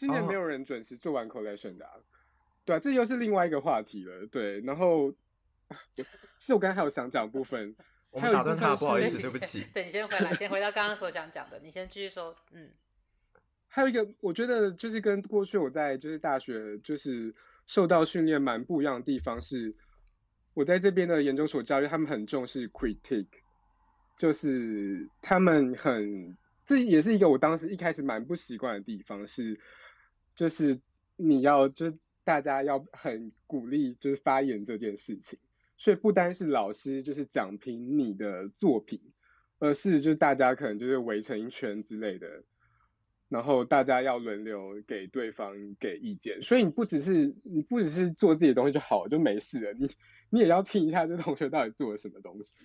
[0.01, 2.03] 今年没有人准时做完 collection 的，啊，oh.
[2.65, 4.25] 对啊，这又是另外一个话题了。
[4.31, 5.13] 对，然后
[6.39, 7.75] 是我刚才还有想讲部分，
[8.09, 9.63] 我们打断他，不好意思，对不起。
[9.71, 12.35] 等你先回来，先回到刚刚所想讲的，你先继续说。
[12.51, 12.71] 嗯，
[13.69, 17.31] 还有一个，我觉得就是跟过去我在就是大学就是
[17.67, 19.71] 受到训练蛮不一样的地方是，
[20.55, 23.27] 我在这边的研究所教育，他们很重视 critique，
[24.17, 26.35] 就是他们很，
[26.65, 29.59] 这也是一个我当时一开始蛮不习惯的地方是。
[30.41, 30.81] 就是
[31.17, 35.37] 你要，就是大家要很鼓励，就是发言这件事情。
[35.77, 38.99] 所以不单是老师就是讲评你的作品，
[39.59, 42.43] 而是就是大家可能就是围成一圈之类的，
[43.29, 46.41] 然后大家要轮流给对方给意见。
[46.41, 49.95] 所以你不只是你不只是做自己的东西就好就没事了，你
[50.31, 52.55] 你也要听一下这同学到底做了什么东西。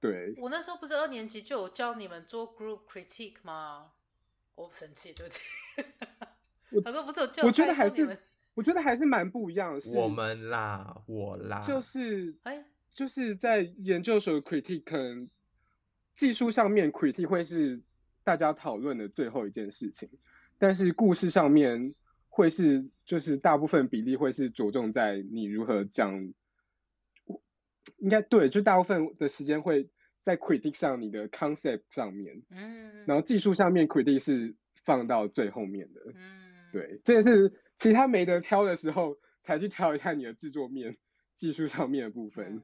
[0.00, 3.92] 对，我那时候不是二年级就有教你们做 group critique 吗？
[4.54, 5.40] 我不生气，对不起。
[6.84, 8.18] 他说不是，我觉得还是，
[8.54, 9.90] 我觉得还是蛮不一样的。
[9.92, 15.28] 我们啦，我啦，就是，哎，就是在研究所的 critique，可能
[16.16, 17.80] 技术上面 critique 会是
[18.22, 20.08] 大家讨论的最后一件事情，
[20.58, 21.94] 但是故事上面
[22.28, 26.32] 会是，就是大部分比例会是着重在你如何讲，
[27.98, 29.88] 应该对，就大部分的时间会
[30.22, 34.54] 在 critique 上，你的 concept 上面，嗯，然后技术上面 critique 是
[34.84, 36.39] 放到最后面的，嗯。
[36.72, 40.96] 对，这也是其他没得挑的时候才去挑一下你的制作面、
[41.36, 42.56] 技术上面的部分。
[42.56, 42.62] 嗯、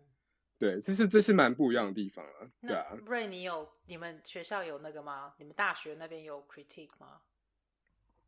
[0.59, 2.51] 对，这是这是蛮不一样的地方啊。
[2.63, 2.97] 对啊。
[3.07, 5.35] Ray，你有你们学校有那个吗？
[5.39, 7.21] 你们大学那边有 critique 吗？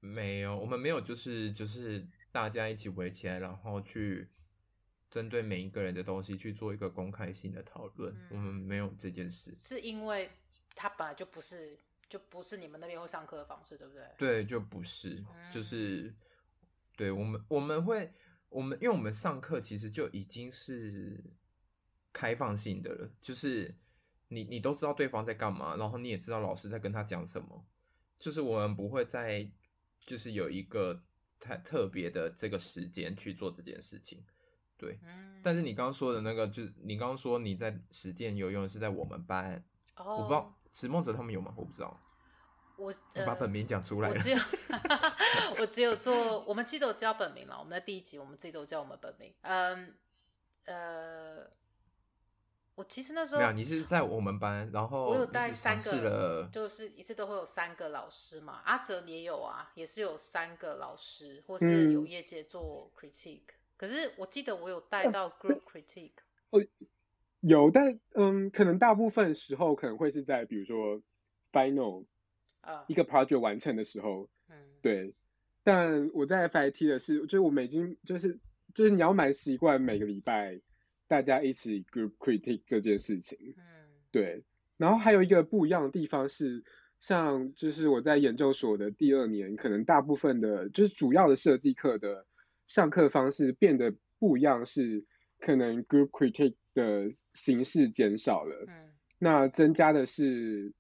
[0.01, 4.29] 没有，我们没有，就是就是大家一起围起来，然后去
[5.11, 8.15] 针对每一个人的东西去做一个公开性的讨论。
[8.15, 10.31] 嗯、我们没有这件事，是因为
[10.75, 11.79] 它本来就不是。
[12.09, 14.03] 就不是你们那边会上课的方式，对不对？
[14.17, 16.15] 对，就不是，嗯、就是，
[16.97, 18.11] 对我们我们会
[18.49, 21.23] 我们因为我们上课其实就已经是
[22.13, 23.75] 开放性的了，就是
[24.29, 27.67] 你你都知道对方在干嘛，然后你也知道老师在跟他讲什么，
[28.19, 29.47] 就是我们不会再
[30.01, 31.03] 就是有一个
[31.39, 34.25] 太特别的这个时间去做这件事情，
[34.79, 34.99] 对。
[35.03, 39.63] 嗯、但是你刚刚说的那个，就是你刚刚说你在实践游泳是在我们班，
[39.97, 40.58] 哦、我不知道。
[40.79, 41.53] 石梦哲他们有吗？
[41.57, 42.01] 我不知道。
[42.77, 44.09] 我、呃、把本名讲出来。
[44.09, 44.39] 我只有
[45.59, 47.59] 我只有做，我们记得我叫本名了。
[47.59, 49.35] 我们在第一集，我们自己都叫我们本名。
[49.41, 49.93] 嗯
[50.67, 51.51] 呃，
[52.77, 58.63] 我其实那时候没有，你是在我们班，然后我有带三个，就是一次都会有三个老师嘛。
[58.65, 63.59] 阿哲也有啊，也是有三个老师，或是有业界做 critique、嗯。
[63.77, 66.13] 可是我记得我有带到 group critique。
[67.41, 71.03] 哦有，但嗯，可能大部分时候可能会是在比如说
[71.53, 72.05] final
[72.87, 75.15] 一个 project 完成的时候，嗯，对。
[75.65, 78.39] 但我在 FIT 的是，就是我们已经就是
[78.75, 80.61] 就是你要蛮习惯每个礼拜
[81.07, 83.55] 大家一起 group critique 这件事情。
[83.57, 83.65] 嗯，
[84.11, 84.45] 对。
[84.79, 86.65] 然后还有一个不一样的地方是，
[87.01, 92.27] 像就是我在研究所的第二年，可能大部分的，就是主要的设计课的
[92.67, 95.05] 上课方式变得不一样，是
[95.39, 98.65] 可能 group critique 的形式减少了。
[98.69, 100.73] 嗯，那增加的是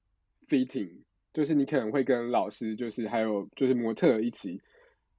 [0.48, 4.62] fitting，就是你可能会跟老师，就是还有就是模特一起，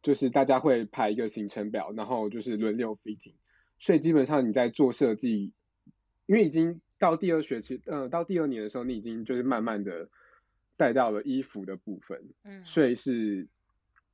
[0.02, 3.36] 就是大家会排一个行程表，然后就是轮流 fitting。
[3.80, 5.52] 所以基本上你在做设计，
[6.26, 6.80] 因为已经。
[7.02, 10.10] 到第二学期，呃，到第二年的时候，你已经就是慢慢的
[10.76, 13.48] 带到了衣服的部分，嗯，所以是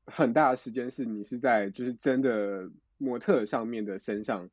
[0.06, 4.52] 很大的时间是你是在就是真的模特上面的身上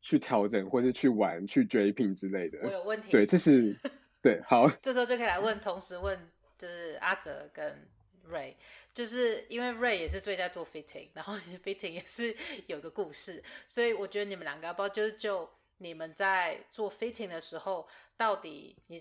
[0.00, 2.58] 去调整，或是去玩、去 draping 之类的。
[2.62, 3.10] 我有问题。
[3.10, 3.76] 对，这是
[4.22, 4.68] 对，好。
[4.82, 6.18] 这时候就可以来问，同时问
[6.58, 7.88] 就是阿哲跟
[8.30, 8.54] Ray，
[8.92, 11.34] 就是因为 Ray 也是最在做 fitting，然后
[11.64, 12.36] fitting 也是
[12.66, 15.48] 有个故事，所以我觉得你们两个要不要就是就。
[15.82, 18.98] 你们在做 fitting 的时候，到底你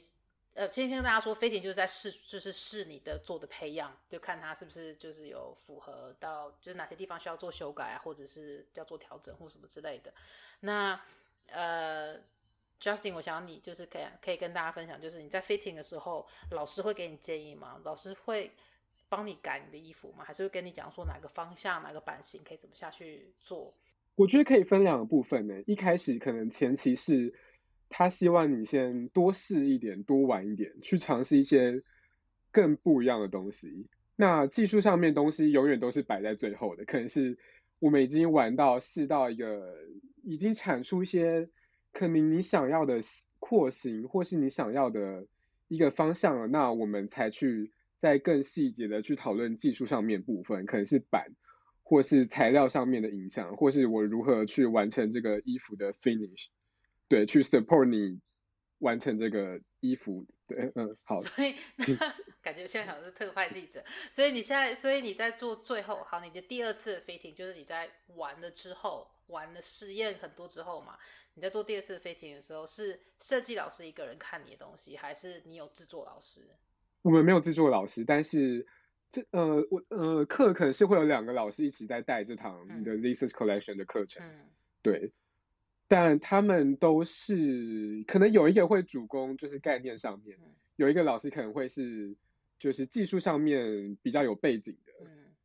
[0.56, 10.14] 呃，先先跟大家说，fitting 就是在试，就是试你的做的培养，就看它是不是就是有符合到，就是哪些地方需要做修改啊，或者是要做调整或什么之类的。
[10.62, 11.00] 那
[11.48, 12.20] 呃
[12.82, 17.80] ，Justin，我想要你就是可以可以跟大家分享，就是你在 fitting 的时候，老师会给你建议吗？
[17.86, 18.52] 老师会
[19.08, 20.26] 帮你改你的衣服吗？
[20.26, 23.74] 还是会跟你讲说哪个方向、哪个版型可以怎么下去做？
[24.16, 25.64] 我觉得可以分两个部分呢。
[25.66, 27.34] 一开始可能前期是
[27.90, 31.84] 他希望你先多试一点，多玩一点，去尝试一些
[32.52, 33.88] 更不一样的东西。
[34.16, 37.38] 那技术上面东西永远都是摆在最后的，可能是
[37.80, 39.76] 我们已经玩到试到一个，
[40.24, 41.50] 已经产出一些
[41.92, 43.02] 可能你想要的
[43.40, 45.28] 廓形，或是你想要的
[45.68, 51.36] 一个方向了，那我们才去再更细节的去讨论技术上面部分，可能是版。
[51.82, 56.46] 或是材料上面的影响，或是我如何去完成这个衣服的 finish，
[57.10, 58.18] 对，去 support 你
[58.78, 61.20] 完成这个衣服，对，嗯，好。
[61.20, 61.56] 所以
[62.42, 70.98] 感觉现在好像是特派记者，所以你现在，所以你在做最后，好，你的第二次 fitting 就是你在玩了之后，玩了试验很多之后嘛，
[71.34, 76.42] 你在做第二次 fitting 的时候，是设计老师一个人看你的东西，还是你有制作老师？
[77.02, 78.66] 我们没有制作老师，但是。
[79.12, 84.48] 这呃，我呃课可能是会有两个老师一起在带这堂你的 This Collection 的课程，嗯，
[84.84, 85.12] 对，
[85.90, 92.16] 但他们都是可能有一个会主攻就是概念上面，嗯，有一个老师可能会是
[92.58, 95.36] 就是技术上面比较有背景的，嗯，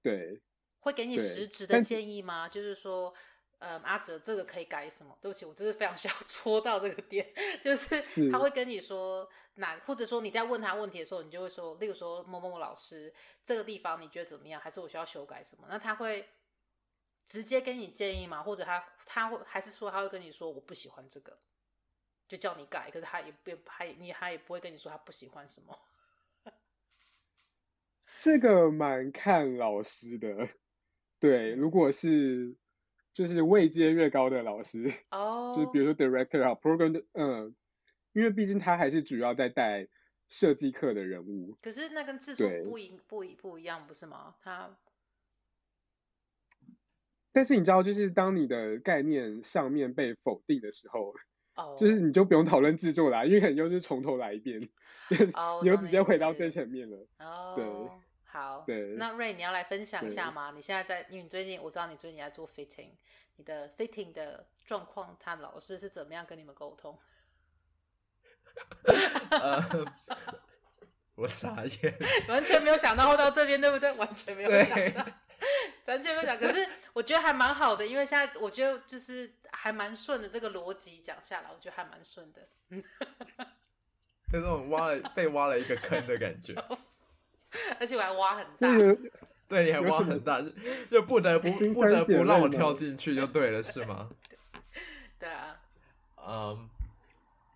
[0.00, 0.40] 对，
[0.78, 2.48] 会给你实质的建议吗？
[2.48, 3.12] 就是说。
[3.64, 5.16] 嗯，阿哲，这个可以改什么？
[5.20, 7.24] 对不起，我真是非常需要 戳到这个点，
[7.62, 14.60] 就是他会跟你说哪，或者说你在问他问题的时候，你就会说，例如说某某某老师，这个地方你觉得怎么样？
[14.60, 15.68] 还是我需要修改什么？
[15.70, 16.28] 那他会
[17.24, 18.42] 直接给你建议吗？
[18.42, 21.38] 或者他他会还是说他会跟你说我不喜欢这个，
[22.28, 25.78] 就叫你改，可是他也不他也你他也不会跟你说他不喜欢什么。
[28.18, 30.48] 这个蛮看老师的，
[31.18, 32.56] 对，如果是。
[33.14, 37.54] 就是位阶越高的老师，哦、oh.，就是比如说 director 啊，program 的，嗯，
[38.14, 39.86] 因为毕竟他还是主要在带
[40.30, 41.54] 设计课的人物。
[41.60, 44.34] 可是那跟制作不一不一不一样，不是吗？
[44.40, 44.74] 他，
[47.32, 51.14] 但是你知道，就是当你的概念上面被否定的时候，
[51.56, 54.60] 哦、oh.，就是你就不用讨论制作啦，因为可能又是从头来一遍，
[55.34, 56.96] 哦、oh,，你就直接回到最前面了。
[57.18, 57.66] 哦、oh.，对。
[58.24, 60.52] 好，对，那 Ray，你要来分享一下吗？
[60.54, 62.88] 你现在在，因为你最近我知道你最近在做 fitting，
[63.36, 66.98] 你的 fitting 的状况，他老师是怎么样跟你们沟通？
[69.32, 69.84] 呃，
[71.22, 73.92] 我傻眼， 完全没有想到会到这边，对不对？
[73.96, 75.06] 完全没有想到，
[75.86, 76.36] 完全没有想。
[76.36, 82.48] 可是我觉得还蛮好的，因为现在我觉得就是还蛮顺的，这个逻辑讲下来，我觉得还蛮顺的。
[82.70, 82.82] 嗯，
[84.34, 86.54] 有种挖了被挖了一个坑的感觉。
[87.78, 88.68] 而且我还挖很大，
[89.46, 90.42] 对，你还挖很大，
[90.90, 94.08] 就不得不不得不让我跳进去就对了，是吗？
[95.20, 95.60] 对啊，
[96.16, 96.66] 嗯、um,，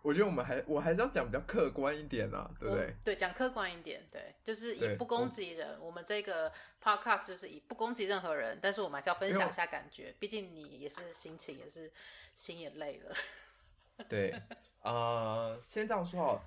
[0.06, 2.94] 我觉得我们还我还是要讲比较客观一点啊，对不对？
[3.04, 5.86] 对，讲客观一点，对，就是以不攻击人我。
[5.86, 11.90] 我们这个 podcast 就是以不攻击任何人，但是我们还是要分享一下感觉，毕竟你也是心情也是
[12.34, 13.14] 心也累了。
[14.08, 14.30] 对，
[14.80, 16.44] 啊、uh,，先这样说好，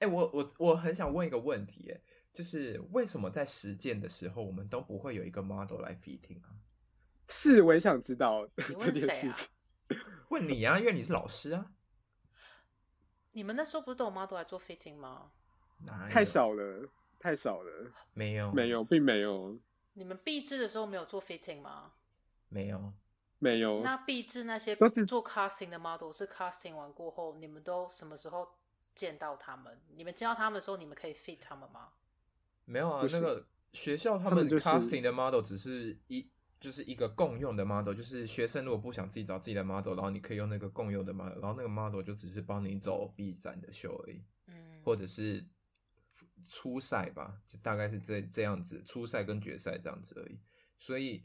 [0.00, 2.00] 哎、欸，我我我很想问一个问题，哎。
[2.34, 6.50] 就是为什么在实践的时候，我们都不会有一个 model 来 fitting 啊？
[7.28, 8.44] 是，我也想知道。
[8.68, 9.38] 你问谁啊？
[10.30, 11.70] 问你啊，因为你是老师啊。
[13.34, 15.30] 你们那时候不是都有 model 来做 fitting 吗？
[16.10, 17.92] 太少了，太少了。
[18.14, 19.58] 没有，没有，并没有。
[19.94, 21.92] 你们毕制的时候没有做 fitting 吗？
[22.48, 22.92] 没有。
[23.40, 23.82] 没有。
[23.82, 24.74] 那毕制那些
[25.06, 28.48] 做 casting 的 model 是 casting 完过后，你们都什么时候
[28.94, 29.80] 见到他们？
[29.96, 31.88] 你们见到他们的时候，你们可以 fit 他们吗？
[32.64, 36.28] 没有啊，那个学校他们 casting 的 model 只是一。
[36.64, 45.44] 就是一个共用的 model，就是学生如果不想自己找自己的 model，然后你可以用那个共用的 model，然后那个 model 就只是帮你走 B 站的秀而已，嗯，或者是
[46.48, 50.40] 初赛吧，就大概是这这样子，初赛跟决赛这样子而已。
[50.78, 51.22] 所以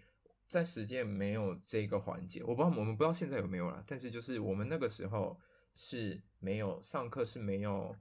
[0.49, 5.39] 在实践没有这个环节，我不知道我们不知道现在有没有啦，但是就是我们那个时候
[5.73, 7.95] 是没有上课是没有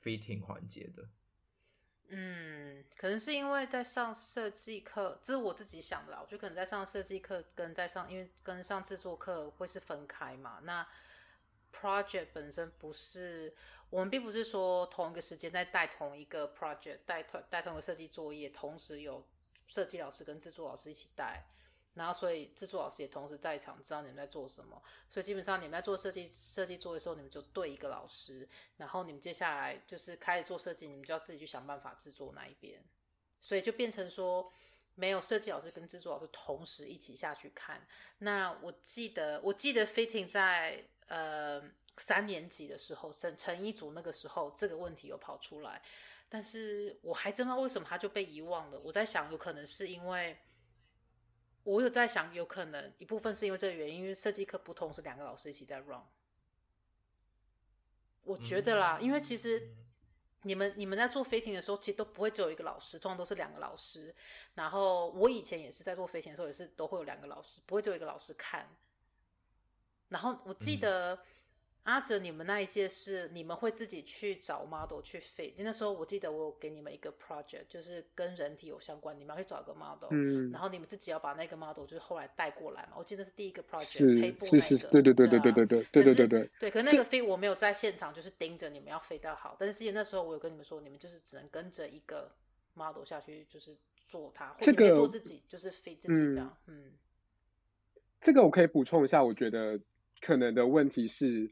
[0.00, 1.04] fitting 环节的。
[2.08, 6.20] 嗯，可能是因为在上设计课，这是我自己想的啦。
[6.20, 10.60] 我觉得可能在上设计课跟在上，因为跟上制作课会是分开嘛。
[10.62, 10.86] 那
[11.72, 13.54] project 本身不是，
[13.90, 19.26] 我们并不是说同一个时间在带同一个 project，带同带同一个设计作业，同时有
[19.66, 21.42] 设计老师跟制作老师一起带。
[21.94, 24.82] 然后，所以制作老师也同时在场，知道你们在做什么。
[25.08, 28.48] 所以基本上你们在做设计设计作的时候，你们就对一个老师。
[28.76, 32.82] 然后你们接下来就是开始做设计，你们就要自己去想办法制作那一边。
[33.40, 34.52] 所以就变成说，
[34.96, 37.86] 没有设计老师跟制作老师同时一起下去看。
[38.18, 41.62] 那我记得，我记得 fitting 在呃
[41.98, 45.80] 三年级的时候，成成一组那个时候，这个问题有跑出来，
[46.28, 48.80] 但是我还真不知道为什么他就被遗忘了。
[48.80, 50.36] 我在想，有可能是因为。
[51.64, 56.00] 我有在想，有可能一部分是因为这个原因，因为设计课不同是两个老师一起在 run。
[58.22, 59.70] 我觉得啦，因为其实
[60.42, 64.14] 你们你们在做 fitting 的时候，其实都不会只有一个老师，通常都是两个老师。
[64.54, 68.68] 然后我以前也是在做 fitting 的时候，也是都会有两个老师，不会只有一个老师看。
[70.08, 71.18] 然后我记得。
[71.84, 75.52] 阿哲，你们那一届是你们会自己去找 model 去 fit？
[75.58, 82.94] 那时候我记得我有给你们一个 project，就是跟人体有相关，你们要去找一个 model，嗯，然后你们自己要把那个 model 就是后来带过来嘛。
[82.96, 86.50] 我记得是第一个 project，黑布那个，是是是，对对对对对对对对对对对。
[86.58, 89.54] 对，可是那个 fit 我没有在现场，就是盯着你们要 fit 到好。
[89.60, 92.34] 但是那时候我有跟你们说，你们就是只能跟着一个
[92.72, 93.76] model 下去，就是
[94.06, 96.56] 做它，或者做自己，就是 fit 自己这样。
[96.66, 96.92] 嗯，
[98.22, 99.78] 这个我可以补充一下，我觉得
[100.22, 101.50] 可能的问题是。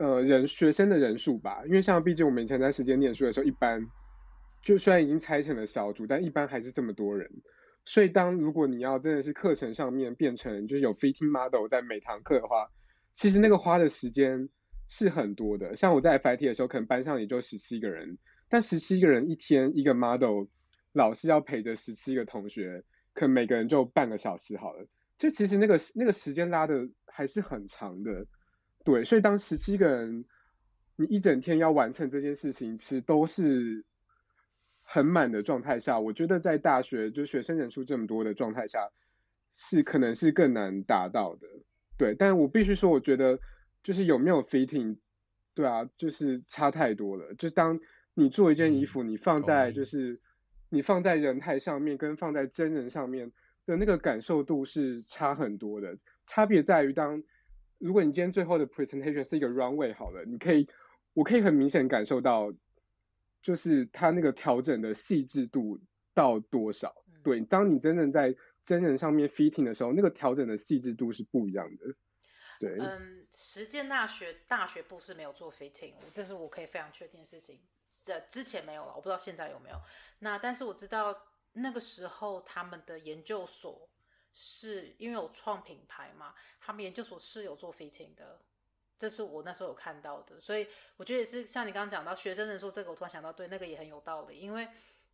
[0.00, 3.86] 呃，人学生的人数吧，因为像毕竟我们以前在时间念书的时候，一般
[4.62, 7.30] 就虽然已经拆成了小组，但一般还是这么多人。
[7.84, 12.66] 所以当如果你要真的是课程上面变成就是有 fitting model 在每堂课的话，
[13.12, 14.48] 其实那个花的时间
[14.88, 15.76] 是很多的。
[15.76, 18.16] 像我在 FIT 的时候，可能班上也就十七个人，
[18.48, 20.46] 但十七个人一天一个 model，
[20.94, 24.86] 老师要陪着十七个同学，可能每个人就半个小时好了。
[25.18, 28.26] 就其实那个那个时间拉的还是很长的。
[28.82, 30.24] 对，所以当十七个人，
[30.96, 33.84] 你一整天要完成这件事情，其实都是
[34.80, 38.88] 很满的状态下，我觉得在大学就学生人数这么多的状态下，
[39.54, 41.46] 是可能是更难达到的。
[41.98, 43.38] 对，但我必须说，我觉得
[43.82, 44.96] 就是有没有 fitting，
[45.54, 47.34] 对啊，就是差太多了。
[47.34, 47.78] 就当
[48.14, 50.18] 你做一件衣服，你放在就是
[50.70, 53.30] 你放在人台上面，跟放在真人上面
[53.66, 55.98] 的那个感受度是差很多的。
[56.24, 57.22] 差别在于当。
[57.80, 60.68] 如果你今天最后的 presentation 是一个 runway 好了，你可以，
[61.14, 62.52] 我可以很明显感受到，
[63.42, 65.80] 就是它那个调整的细致度
[66.14, 66.94] 到多少。
[67.24, 71.86] 对，当你真正在真人上面 fitting 的时候，那个调整的细致度是不一样的。
[72.60, 77.58] 对，嗯，实践大学大学部是没有做 fitting，这是我可以非常确定的事情。
[78.04, 79.76] 这之前没有了，我不知道现在有没有。
[80.18, 81.16] 那但是我知道
[81.54, 83.89] 那个时候他们的研究所。
[84.32, 88.40] 是因为有创品牌嘛，他们研究所是有做 fitting 的，
[88.96, 94.38] 这是我那时候有看到的，所以我觉得也是像你刚刚讲到学生人数这个，我突然想到，对，那个也很有道理。
[94.38, 94.68] 因为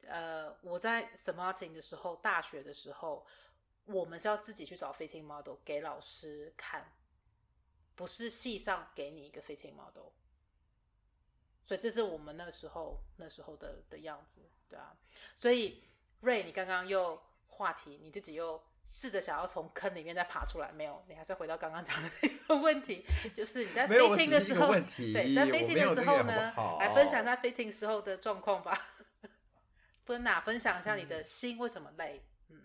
[0.07, 3.27] 呃，我在 Smarting 的时候，大学的时候，
[3.87, 6.93] 我们是要自己去找 fitting model 给老师看，
[7.95, 10.11] 不是系上给你一个 fitting model，
[11.65, 14.95] 所以这是我们那时候那时候的的样子，对啊。
[15.35, 15.83] 所以
[16.23, 18.63] Ray，你刚刚又话题，你自己又。
[18.89, 28.81] 试着想要从坑里面再爬出来，没有，你还是回到刚刚讲的那个问题，就是你在 fitting 的时候，对，在 fitting 的时候呢，来分享在 fitting 时候的状况吧。
[30.07, 32.25] 分哪分享一下你的心为什么累？
[32.49, 32.63] 嗯，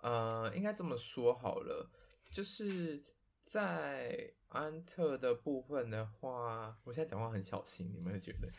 [0.00, 1.88] 呃，应该这么说好了，
[2.32, 3.04] 就是
[3.44, 8.50] 在安特的部分的话，我现在讲话很小心，你们会觉得？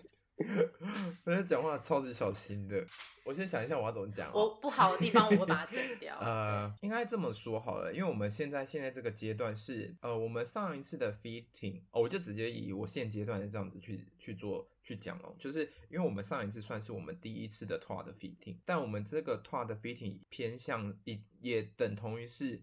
[1.24, 2.84] 我在讲话超级小心的。
[3.24, 4.30] 我先想一下我要怎么讲。
[4.34, 6.16] 我不好的地方我会把它剪掉。
[6.20, 22.60] 呃，应该这么说好了，因为我们现在现在这个阶段是呃，我们上一次的 fitting，哦，我就直接以我现阶段的这样子去去做去讲哦，就是因为我们上一次算是我们第一次的 tour 的 fitting，但我们这个 tour 的 fitting 偏向也也等同于是。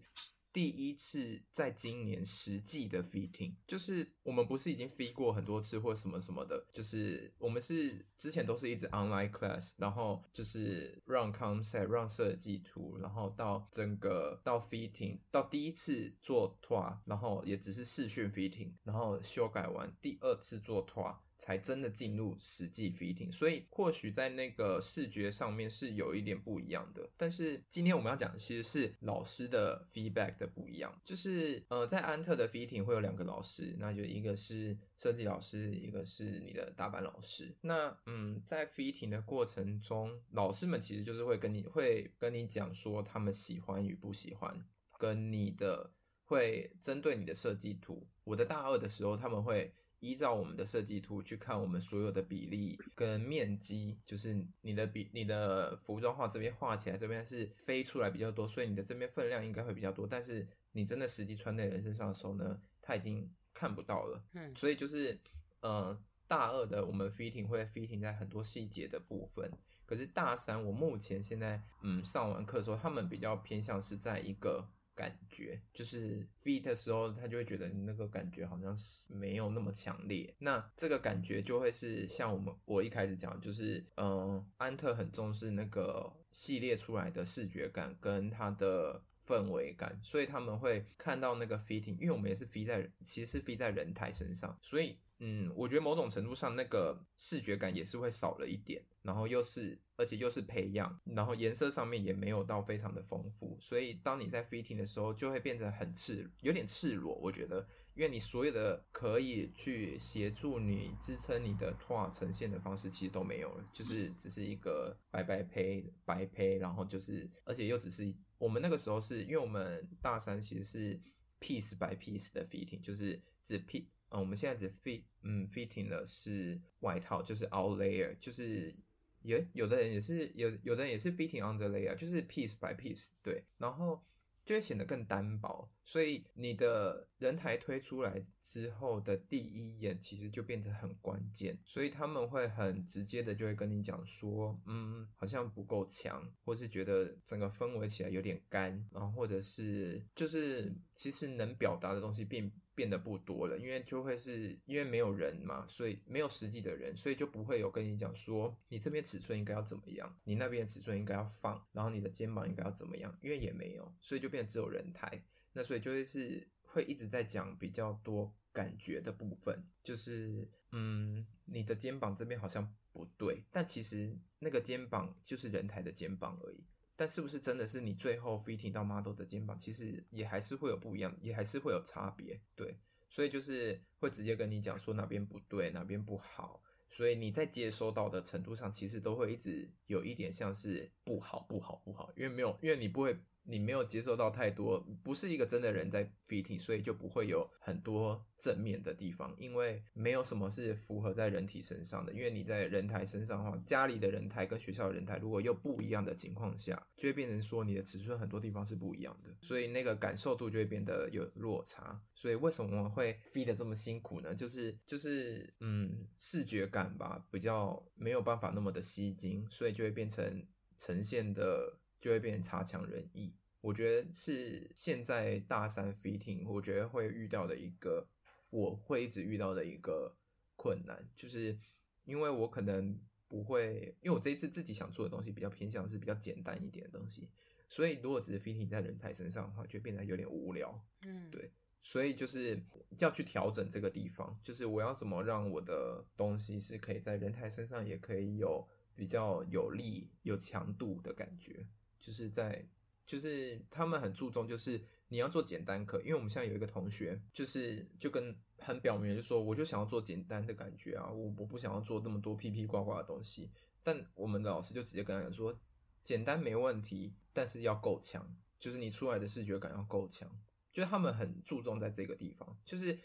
[0.52, 21.16] 第一次在今年实际的 fitting，就是我们不是已经 fit 过很多次或什么什么的，就是我们是之前都是一直 online class，然后就是让 concept 让设计图，然后到整个到 fitting，到第一次做 t o 然后也只是视讯 fitting，然后修改完第二次做 t o。
[21.42, 27.10] 才真的进入实际 fitting，所以或许在那个视觉上面是有一点不一样的。
[27.16, 37.52] 但是今天我们要讲的其实是老师的 feedback 的不一样，就是呃，在安特的 fitting 会有两个老师，那就一个是设计老师，一个是你的打板老师。
[37.60, 44.56] 那嗯，在 fitting 的过程中，老师们其实就是会跟你会跟你讲说他们喜欢与不喜欢，
[44.96, 45.90] 跟你的
[46.24, 48.06] 会针对你的设计图。
[48.22, 49.74] 我的大二的时候，他们会。
[50.02, 60.04] 依照我们的设计图去看我们所有的比例跟面积，就是你的比你的服装画这边画起来这边是飞出来比较多，所以你的这边分量应该会比较多。
[60.04, 64.20] 但是你真的实际穿在人身上的时候呢，他已经看不到了。
[64.32, 65.16] 嗯，所以就是
[65.60, 65.96] 呃
[66.26, 69.48] 大二的我们 fitting 会 fitting 在很多细节的部分，
[69.86, 74.68] 可是大三我目前现在嗯上完课的时候，他们比较偏向是在一个。
[74.94, 80.34] 感觉就是 fit 的时候，他就会觉得你那个感觉好像是没有那么强烈。
[80.38, 94.98] 那这个感觉就会是像我们我一开始讲，就是嗯、安特很重视那个系列出来的视觉感跟它的氛围感，所以他们会看到那个 fitting，因为我们也是 fit 在，其实是 fit 在人台身上，所以。
[95.24, 107.14] 嗯，我觉得某种程度上那个视觉感也是会少了一点，然后又是而且又是培养，然后颜色上面也没有到非常的丰富，所以当你在 fitting 的时候就会变得很赤，有点赤裸。
[107.22, 107.64] 我觉得，
[107.94, 118.12] 因为你所有的可以去协助你支撑你的 tour 呈现的方式其实都没有了，就是只是一个白白胚白胚，然后就是而且又只是
[118.42, 121.00] 我们那个时候是因为我们大三其实是
[121.40, 123.84] piece by piece 的 fitting，就是只 fit，。
[124.08, 128.74] 嗯，我们现在只 fit，嗯，fitting 的是外套，就是 out layer，就是
[129.20, 134.02] 也有的人也是有，有的人也是 fitting under layer，就是 piece by piece，对，然后
[134.44, 152.52] 就会显得更单薄，所以你的人台推出来之后的第一眼其实就变得很关键，所以他们会很直接的就会跟你讲说，嗯，好像不够强，或是觉得整个氛围起来有点干，然后或者是就是其实能表达的东西并。
[152.74, 176.64] 变得不多了，因为就会是因为没有人嘛，所以没有实际的人，所以就不会有跟你讲说你这边尺寸应该要怎么样，你那边尺寸应该要放，然后你的肩膀应该要怎么样，因为也没有，所以就变得只有人台，那所以就会是会一直在讲比较多感觉的部分，就是嗯，你的肩膀这边好像不对，但其实那个肩膀就是人台的肩膀而已。
[177.02, 182.78] 但是不是真的是你最后 fitting 到 model 的肩膀，其实也还是会有不一样，也还是会有差别，对，
[183.10, 193.16] 所以就是会直接跟你讲说哪边不对，哪边不好，所以你在接收到的程度上，其实都会一直有一点像是不好，不好，不好，因为没有，因为你不会。
[193.44, 202.12] 你没有接受到太多，不是一个真的人在 fitting，所以就不会有很多正面的地方，因为没有什么是符合在人体身上的。
[202.12, 212.00] 因为你在人台身上的话，家里的人台跟学校的人台如果又不一样的情况下，就会变成说你的尺寸很多地方是不一样的，所以那个感受度就会变得有落差。
[212.14, 214.34] 所以为什么会 fit 得这么辛苦呢？
[214.34, 220.46] 就是就是嗯，视觉感吧，比较没有办法那么的吸睛，所以就会变成
[220.78, 221.80] 呈现的。
[222.02, 228.08] 就会变成差强人意，我觉得是现在大三 fitting，我觉得会遇到的一个，
[228.50, 230.16] 我会一直遇到的一个
[230.56, 231.56] 困难，就是
[232.04, 232.98] 因为我可能
[233.28, 237.30] 不会，因为我这一次自己想做的东西比较偏向是比较简单一点的东西，
[237.68, 241.52] 所以如果只是 fitting 在人台身上的话，就变得有点无聊，嗯，对，
[241.84, 242.60] 所以就是
[242.98, 251.64] 要去调整这个地方，就是我要怎么让我的东西是可以在人台身上也可以有比较有力、有强度的感觉。
[252.02, 252.68] 就是在，
[253.06, 254.78] 就是他们很注重，就是
[255.08, 263.50] 你要做简单课，因为我们现在有一个同学，就是就跟很表明就说，我就想要做简单的感觉啊，我我不想要做那么多屁屁呱呱的东西。
[263.82, 265.58] 但我们的老师就直接跟他讲说，
[266.02, 270.30] 简单没问题，但是要够强，就是你出来的视觉感要够强。
[270.72, 272.96] 就是他们很注重在这个地方，就是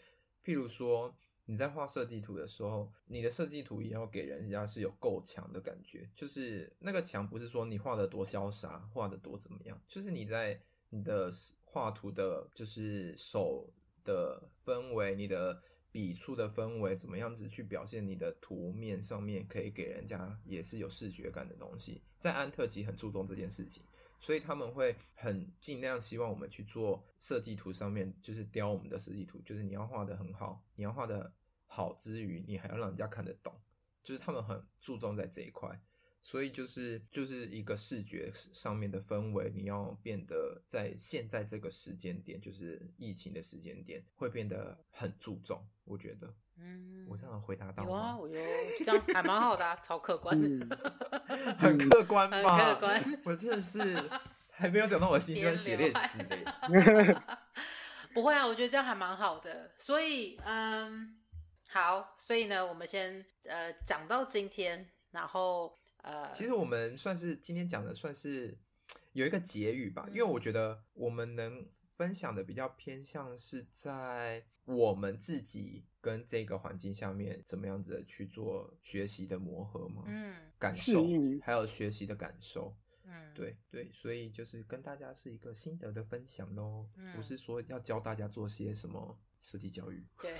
[0.42, 1.14] 譬如说
[1.50, 11.32] 你在画设计图的时候，你的设计图也要给人家是有够强的感觉，就是那个强不是说你画的多潇洒，画的多怎么样，就是你在你的
[11.64, 13.66] 画图的，就是手
[14.04, 15.58] 的氛围，你的
[15.90, 23.82] 笔触的氛围，怎么样子去表现你的图面上面可以给人家也是有视觉感的东西，在安特吉很注重这件事情。
[24.20, 31.32] 所以他们会很尽量希望我们去做设计图上面，就是雕我们的设计图，就是你要画得很好，你要画得
[31.68, 33.54] 好之余，你还要让人家看得懂，
[34.02, 35.80] 就是他们很注重在这一块。
[36.20, 45.64] 所以就是就是一个视觉上面的氛围，你要变得在现在这个时间点，就是疫情的时间点，会变得很注重。
[45.84, 47.88] 我觉得，嗯，我这样回答到吗？
[47.88, 48.34] 有啊，我有，
[48.84, 50.76] 这样还蛮好的啊，超客观的，
[51.56, 53.20] 很客观嘛，很客观。
[53.24, 53.78] 我真的是
[54.50, 57.16] 还没有讲到我心酸血泪史嘞。
[58.12, 59.70] 不会啊，我觉得这样还蛮好的。
[59.78, 61.17] 所以，嗯，
[61.70, 65.74] 好，所以呢，我们先呃讲到今天，然后。
[66.04, 68.56] 呃，其实我们算是今天讲的，算是
[69.12, 81.04] 有一个结语吧，因为我觉得我们能分享的比较偏向是在我们自己跟这个环境下面怎么样子的去做学习的磨合嘛，嗯，感受
[81.42, 90.32] 还有学习的感受，嗯，对对，所以就是跟大家是一个心得的分享咯，不是说要教大家做些什么设计教育，对，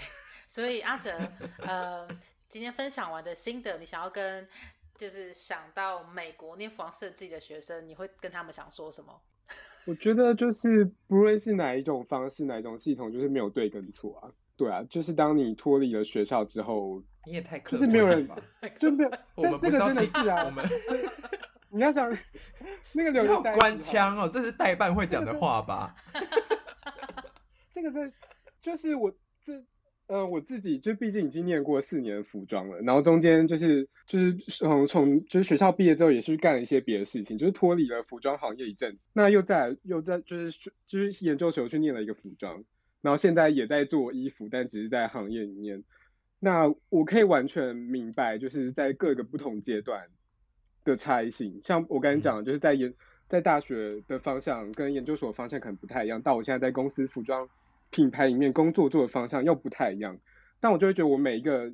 [0.49, 1.17] 所以阿哲，
[1.59, 2.09] 呃，
[2.49, 4.49] 今天分享完的心得，你想要跟。
[4.97, 9.17] 就是想到美国念服装设计的学生，你会跟他们想说什么？
[9.87, 14.27] 我觉得就是不论是哪一种方式，哪一种系统，就是没有对跟错啊。
[14.57, 18.29] 对啊，就是当你脱离了学校之后，你也太就是没有人，
[18.81, 19.11] 就没有。
[19.37, 20.69] 我们不是要是啊，我们
[21.71, 22.11] 你要想
[22.91, 25.95] 那个留官腔哦，这是代办会讲的话吧？
[27.73, 28.13] 这个是
[28.61, 29.13] 就是我
[29.45, 29.65] 这。
[30.09, 42.65] 呃，我自己就毕竟已经念过四年服装了，然后中间就是就是从从就是学校毕业之后也是干了一些别的事情，就是脱离了服装行业一阵子，那又在又在就是就是研究所去念了一个服装，
[43.03, 45.85] 然后现在也在做衣服，但只是在行业里面。
[46.41, 50.07] 那我可以完全明白，就是在各个不同阶段
[50.85, 52.95] 的差异性，像我刚才讲，就是在研
[53.29, 57.47] 在大学的方向跟研究所的方向可能不太一样，到我现在在公司服装。
[57.91, 60.19] 品牌里面工作做的方向又不太一样，
[60.61, 61.73] 但我就会觉得我每一个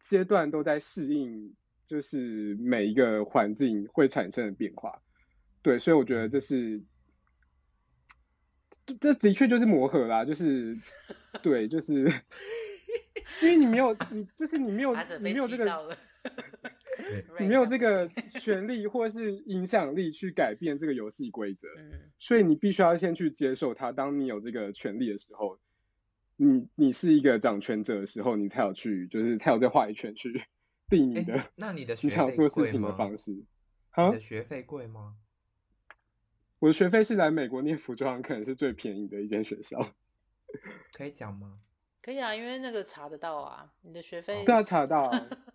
[0.00, 1.54] 阶段都在适应，
[1.86, 5.00] 就是每一个环境会产生的变化。
[5.62, 6.82] 对，所以我觉得这是，
[9.00, 10.78] 这的确就是磨合啦，就是，
[11.42, 12.04] 对，就是，
[13.42, 15.96] 因为你没有，你就是你没有，你没有这个。
[17.38, 18.08] 你没有这个
[18.40, 21.68] 权利或是影响力去改变这个游戏规则，
[22.18, 23.92] 所以你必须要先去接受它。
[23.92, 25.58] 当你有这个权利的时候，
[26.36, 30.44] 你你是一个掌权者的时候，你才有去，就是才有这话语权去
[30.90, 31.50] 定你的。
[31.56, 31.94] 那你的？
[32.02, 33.32] 你想做事情的方式？
[33.32, 35.16] 你的学费贵吗？
[36.58, 39.94] 我的学费是来美国念服装，可能是最便宜的一间学校。
[40.92, 41.58] 可以讲吗？
[42.02, 44.44] 可以啊，因为那个查得到啊，你的学费。
[44.44, 45.26] 对啊，查得到啊。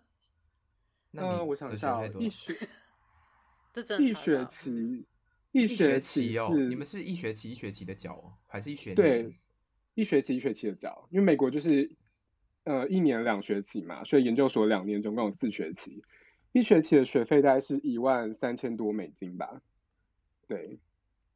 [1.10, 2.52] 那我想一下，一学，
[3.98, 5.04] 一学期，
[5.52, 8.94] 一学期哦，你们是一学期一学期的缴哦，还是一学年？
[8.94, 9.34] 对，
[9.94, 11.90] 一学期一学期的缴，因为美国就是
[12.64, 16.02] 呃一年两学期嘛，所以研究所两年总共有四学期，
[16.52, 19.60] 一学期的学费大概是一万三千多美金吧。
[20.46, 20.78] 对，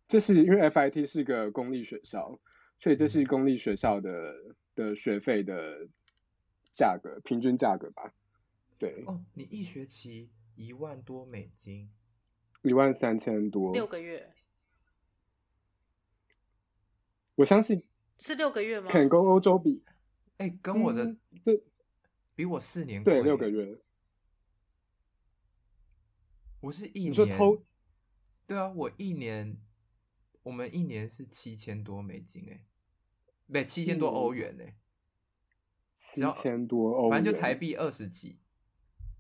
[0.07, 2.39] 这是因为 FIT 是个公立学校，
[2.79, 4.35] 所以这是公立学校的
[4.77, 5.89] 的学费的
[6.73, 8.13] 价格，平均价格吧。
[8.79, 11.91] 对哦，你一学期一万多美金，
[12.63, 14.35] 一万三千多，六个月。
[17.37, 17.83] 我相信
[18.19, 18.91] 是六个月吗？
[18.91, 19.83] 可能跟欧洲比，
[20.37, 21.05] 哎、欸，跟我的
[21.45, 21.61] 这、嗯、
[22.35, 23.81] 比我四年对六个月，
[26.61, 27.65] 我是一年，你说偷？
[28.47, 29.57] 对啊，我一年，
[30.45, 32.65] 我们一年是七千多美金，哎，
[33.49, 34.77] 不，七千多欧元，哎，
[36.15, 38.39] 七千多欧元，反正就台币二十几。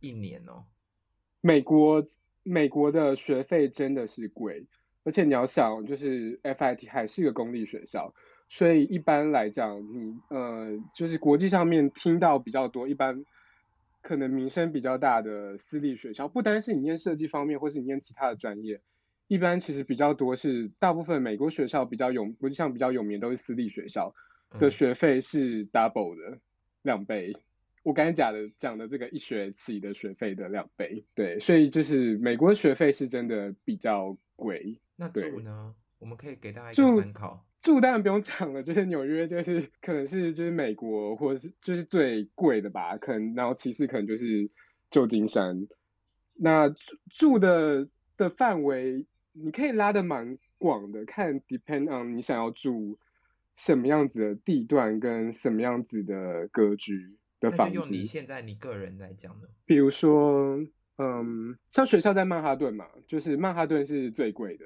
[0.04, 0.64] 一年哦，
[1.40, 2.04] 美国
[2.42, 4.66] 美国的学费真的是贵，
[5.02, 8.14] 而且你要想，就是 FIT 还是一个公立学校，
[8.50, 13.24] 所以一般来讲，你呃，就是国际上面听到比较多，一般
[14.02, 18.82] 可能名声比较大的私立学校，不单是你念设计方面，或是你念其他的专业，
[19.26, 24.14] 一般其实比较多是大部分美国学校比较有国际上比较有名都是私立学校
[24.58, 26.38] 的学费是 double 的
[26.82, 27.34] 两倍。
[27.84, 34.80] 我刚才讲的讲的这个一学期的学费的两倍，对，所以就是美国学费是真的比较贵。
[34.96, 35.74] 那住呢？
[35.98, 37.46] 我们可以给大家一个参考。
[37.62, 44.50] 住当然不用讲了，就是纽约就是可能是就是美国或者是就是最贵的吧，可能然后其次可能就是
[44.90, 45.68] 旧金山。
[46.34, 46.76] 那住
[47.08, 52.98] 住的的范围你可以拉得蛮广的，看 depend on 你想要住
[53.56, 59.48] 什么样子的地段跟什么样子的格局的房用你现在你个人来讲呢？
[59.66, 60.58] 比如说，
[60.98, 64.64] 嗯，像学校在曼哈顿嘛，就是曼哈顿是最贵的。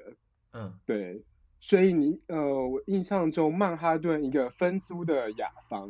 [0.53, 1.23] 嗯，对，
[1.59, 5.89] 所以你呃，我印象中曼哈顿一个分租的雅房，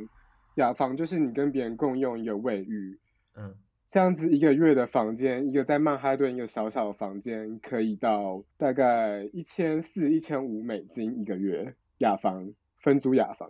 [0.55, 2.99] 雅房就是你跟别人共用一个卫浴。
[3.35, 3.55] 嗯。
[3.91, 13.49] 这样子一个月的房间，一个在曼哈顿一个小小的房间，可以到大概一千四、一千五美金一个月，雅房，分租雅房。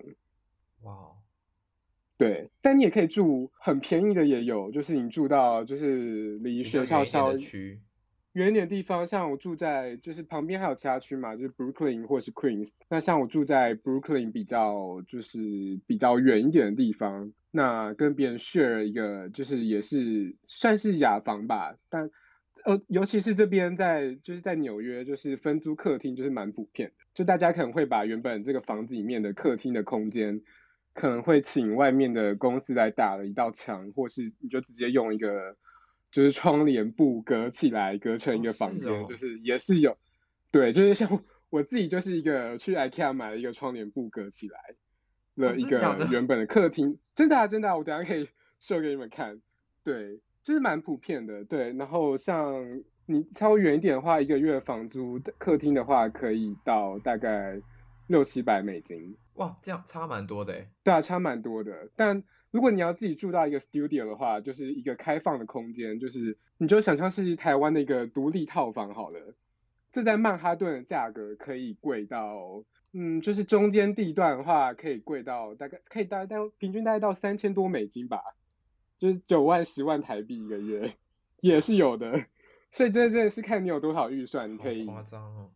[0.84, 1.12] 哇.
[2.20, 7.80] 对，但你也可以住很便宜的也有，就是你住到就是离学校稍区
[8.34, 12.72] 远一点的地方，像我住在就是旁边还有其他区嘛，就是 Brooklyn 或是 Queens。
[12.90, 15.40] 那像我住在 Brooklyn 比较就是
[15.88, 22.12] 比较远一点的地方，那跟别人 share 一个就是也是算是雅房吧，但
[22.66, 30.42] 呃尤其是这边在就是在纽约就是分租客厅就是蛮普遍的，就大家可能会把原本这个房子里面的客厅的空间，
[31.00, 35.56] 可能会请外面的公司来打了一道墙，或是你就直接用一个。
[36.12, 39.96] 就是窗帘布隔起来，隔成一个房间，哦是哦、就是也是有，
[40.50, 41.22] 对，就是像
[41.52, 44.60] 我自己就是一个去 IKEA 买了一个窗帘布隔起来
[45.36, 45.78] 了一个
[46.10, 48.28] 原本的客厅，真的啊真的啊，我等下可以
[48.60, 49.40] 秀给你们看，
[49.84, 57.62] 对，就是蛮普遍的，对，然后像你稍微远一点的话，一个月房租客厅的话可以到大概
[58.08, 62.24] 六七百美金，哇，这样差蛮多的，对啊，差蛮多的，但。
[62.52, 69.36] 如果你要自己住到一个 studio 的话，就是一个开放的空间，就是你就想象是台湾的一个独立套房好了。
[69.92, 78.20] 这在曼哈顿的价格可以贵到，嗯，就是中间地段的话可以贵到大概可以大概到平均大概到三千多美金吧，
[78.98, 80.96] 就是九万十万台币一个月
[81.42, 82.26] 也是有的。
[82.74, 84.86] 所以这真的是看你有多少预算，你可以。
[84.86, 85.52] 夸张哦。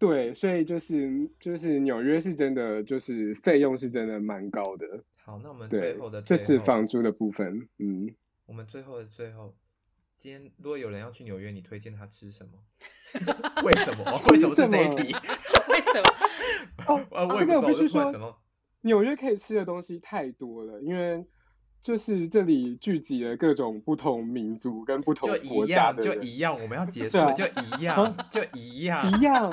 [0.00, 5.04] 对，所以就是就是纽约是真的就是费用是真的蛮高的。
[5.22, 7.68] 好，那我们最后的最后，这是房租的部分。
[7.76, 8.10] 嗯，
[8.46, 9.54] 我们最后的最后，
[10.16, 12.52] 今天如果有人要去纽约，你推荐他吃什么？
[13.62, 14.04] 为什么？
[14.30, 15.12] 为什么是这一题？
[15.68, 16.08] 为什么？
[16.86, 18.40] 哦，啊，这个我必须说，
[18.80, 21.22] 纽约可以吃的东西太多了，因为
[21.82, 29.50] 就是这里聚集了各种不同民族跟不同国家的，就一样，我们要结 束了， 就一样，就一样，一样。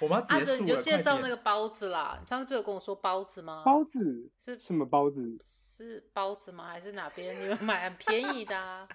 [0.00, 2.18] 我们要结束了，阿哲，你就介绍那个包子啦。
[2.20, 3.62] 你上次不是有跟我说包子吗？
[3.64, 5.38] 包子是什么包子？
[5.42, 6.68] 是包子吗？
[6.68, 8.86] 还是哪边你们买很便宜的啊？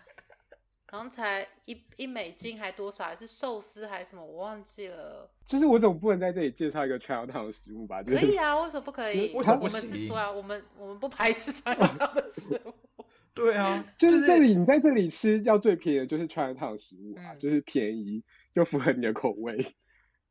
[0.92, 3.04] 刚才一一美金还多少？
[3.04, 4.26] 还是寿司还是什么？
[4.26, 5.30] 我忘记了。
[5.46, 8.02] 就是我总不能在这里介绍一个 Chinatown 的食物吧？
[8.02, 9.32] 可以啊，为什么不可以？
[9.36, 9.80] 为什么不行？
[9.80, 12.74] 我们是对啊，我们我们不排斥 Chinatown 的食物。
[13.36, 18.24] 对啊， 就是这里你在这里吃要最便宜的就是 Chinatown 的食物啊，嗯、就是便宜
[18.54, 19.76] 又符合你的口味。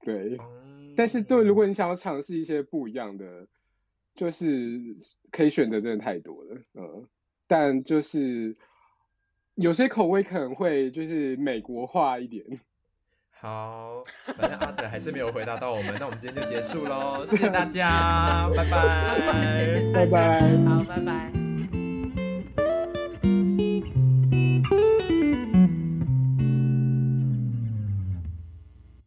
[0.01, 0.37] 对，
[0.97, 3.47] 但是对，如果你想要尝试一些不一样的，
[4.17, 4.97] 就是
[5.31, 7.07] 可以选择真的太多了，嗯，
[7.47, 8.57] 但就是
[9.59, 12.45] 有些口味可能会就是美国化一点。
[13.41, 14.03] 好，
[14.37, 21.38] 反正阿哲还是没有回答到我们，那我们今天就结束喽，谢谢大家，拜拜， 拜拜，好，拜拜。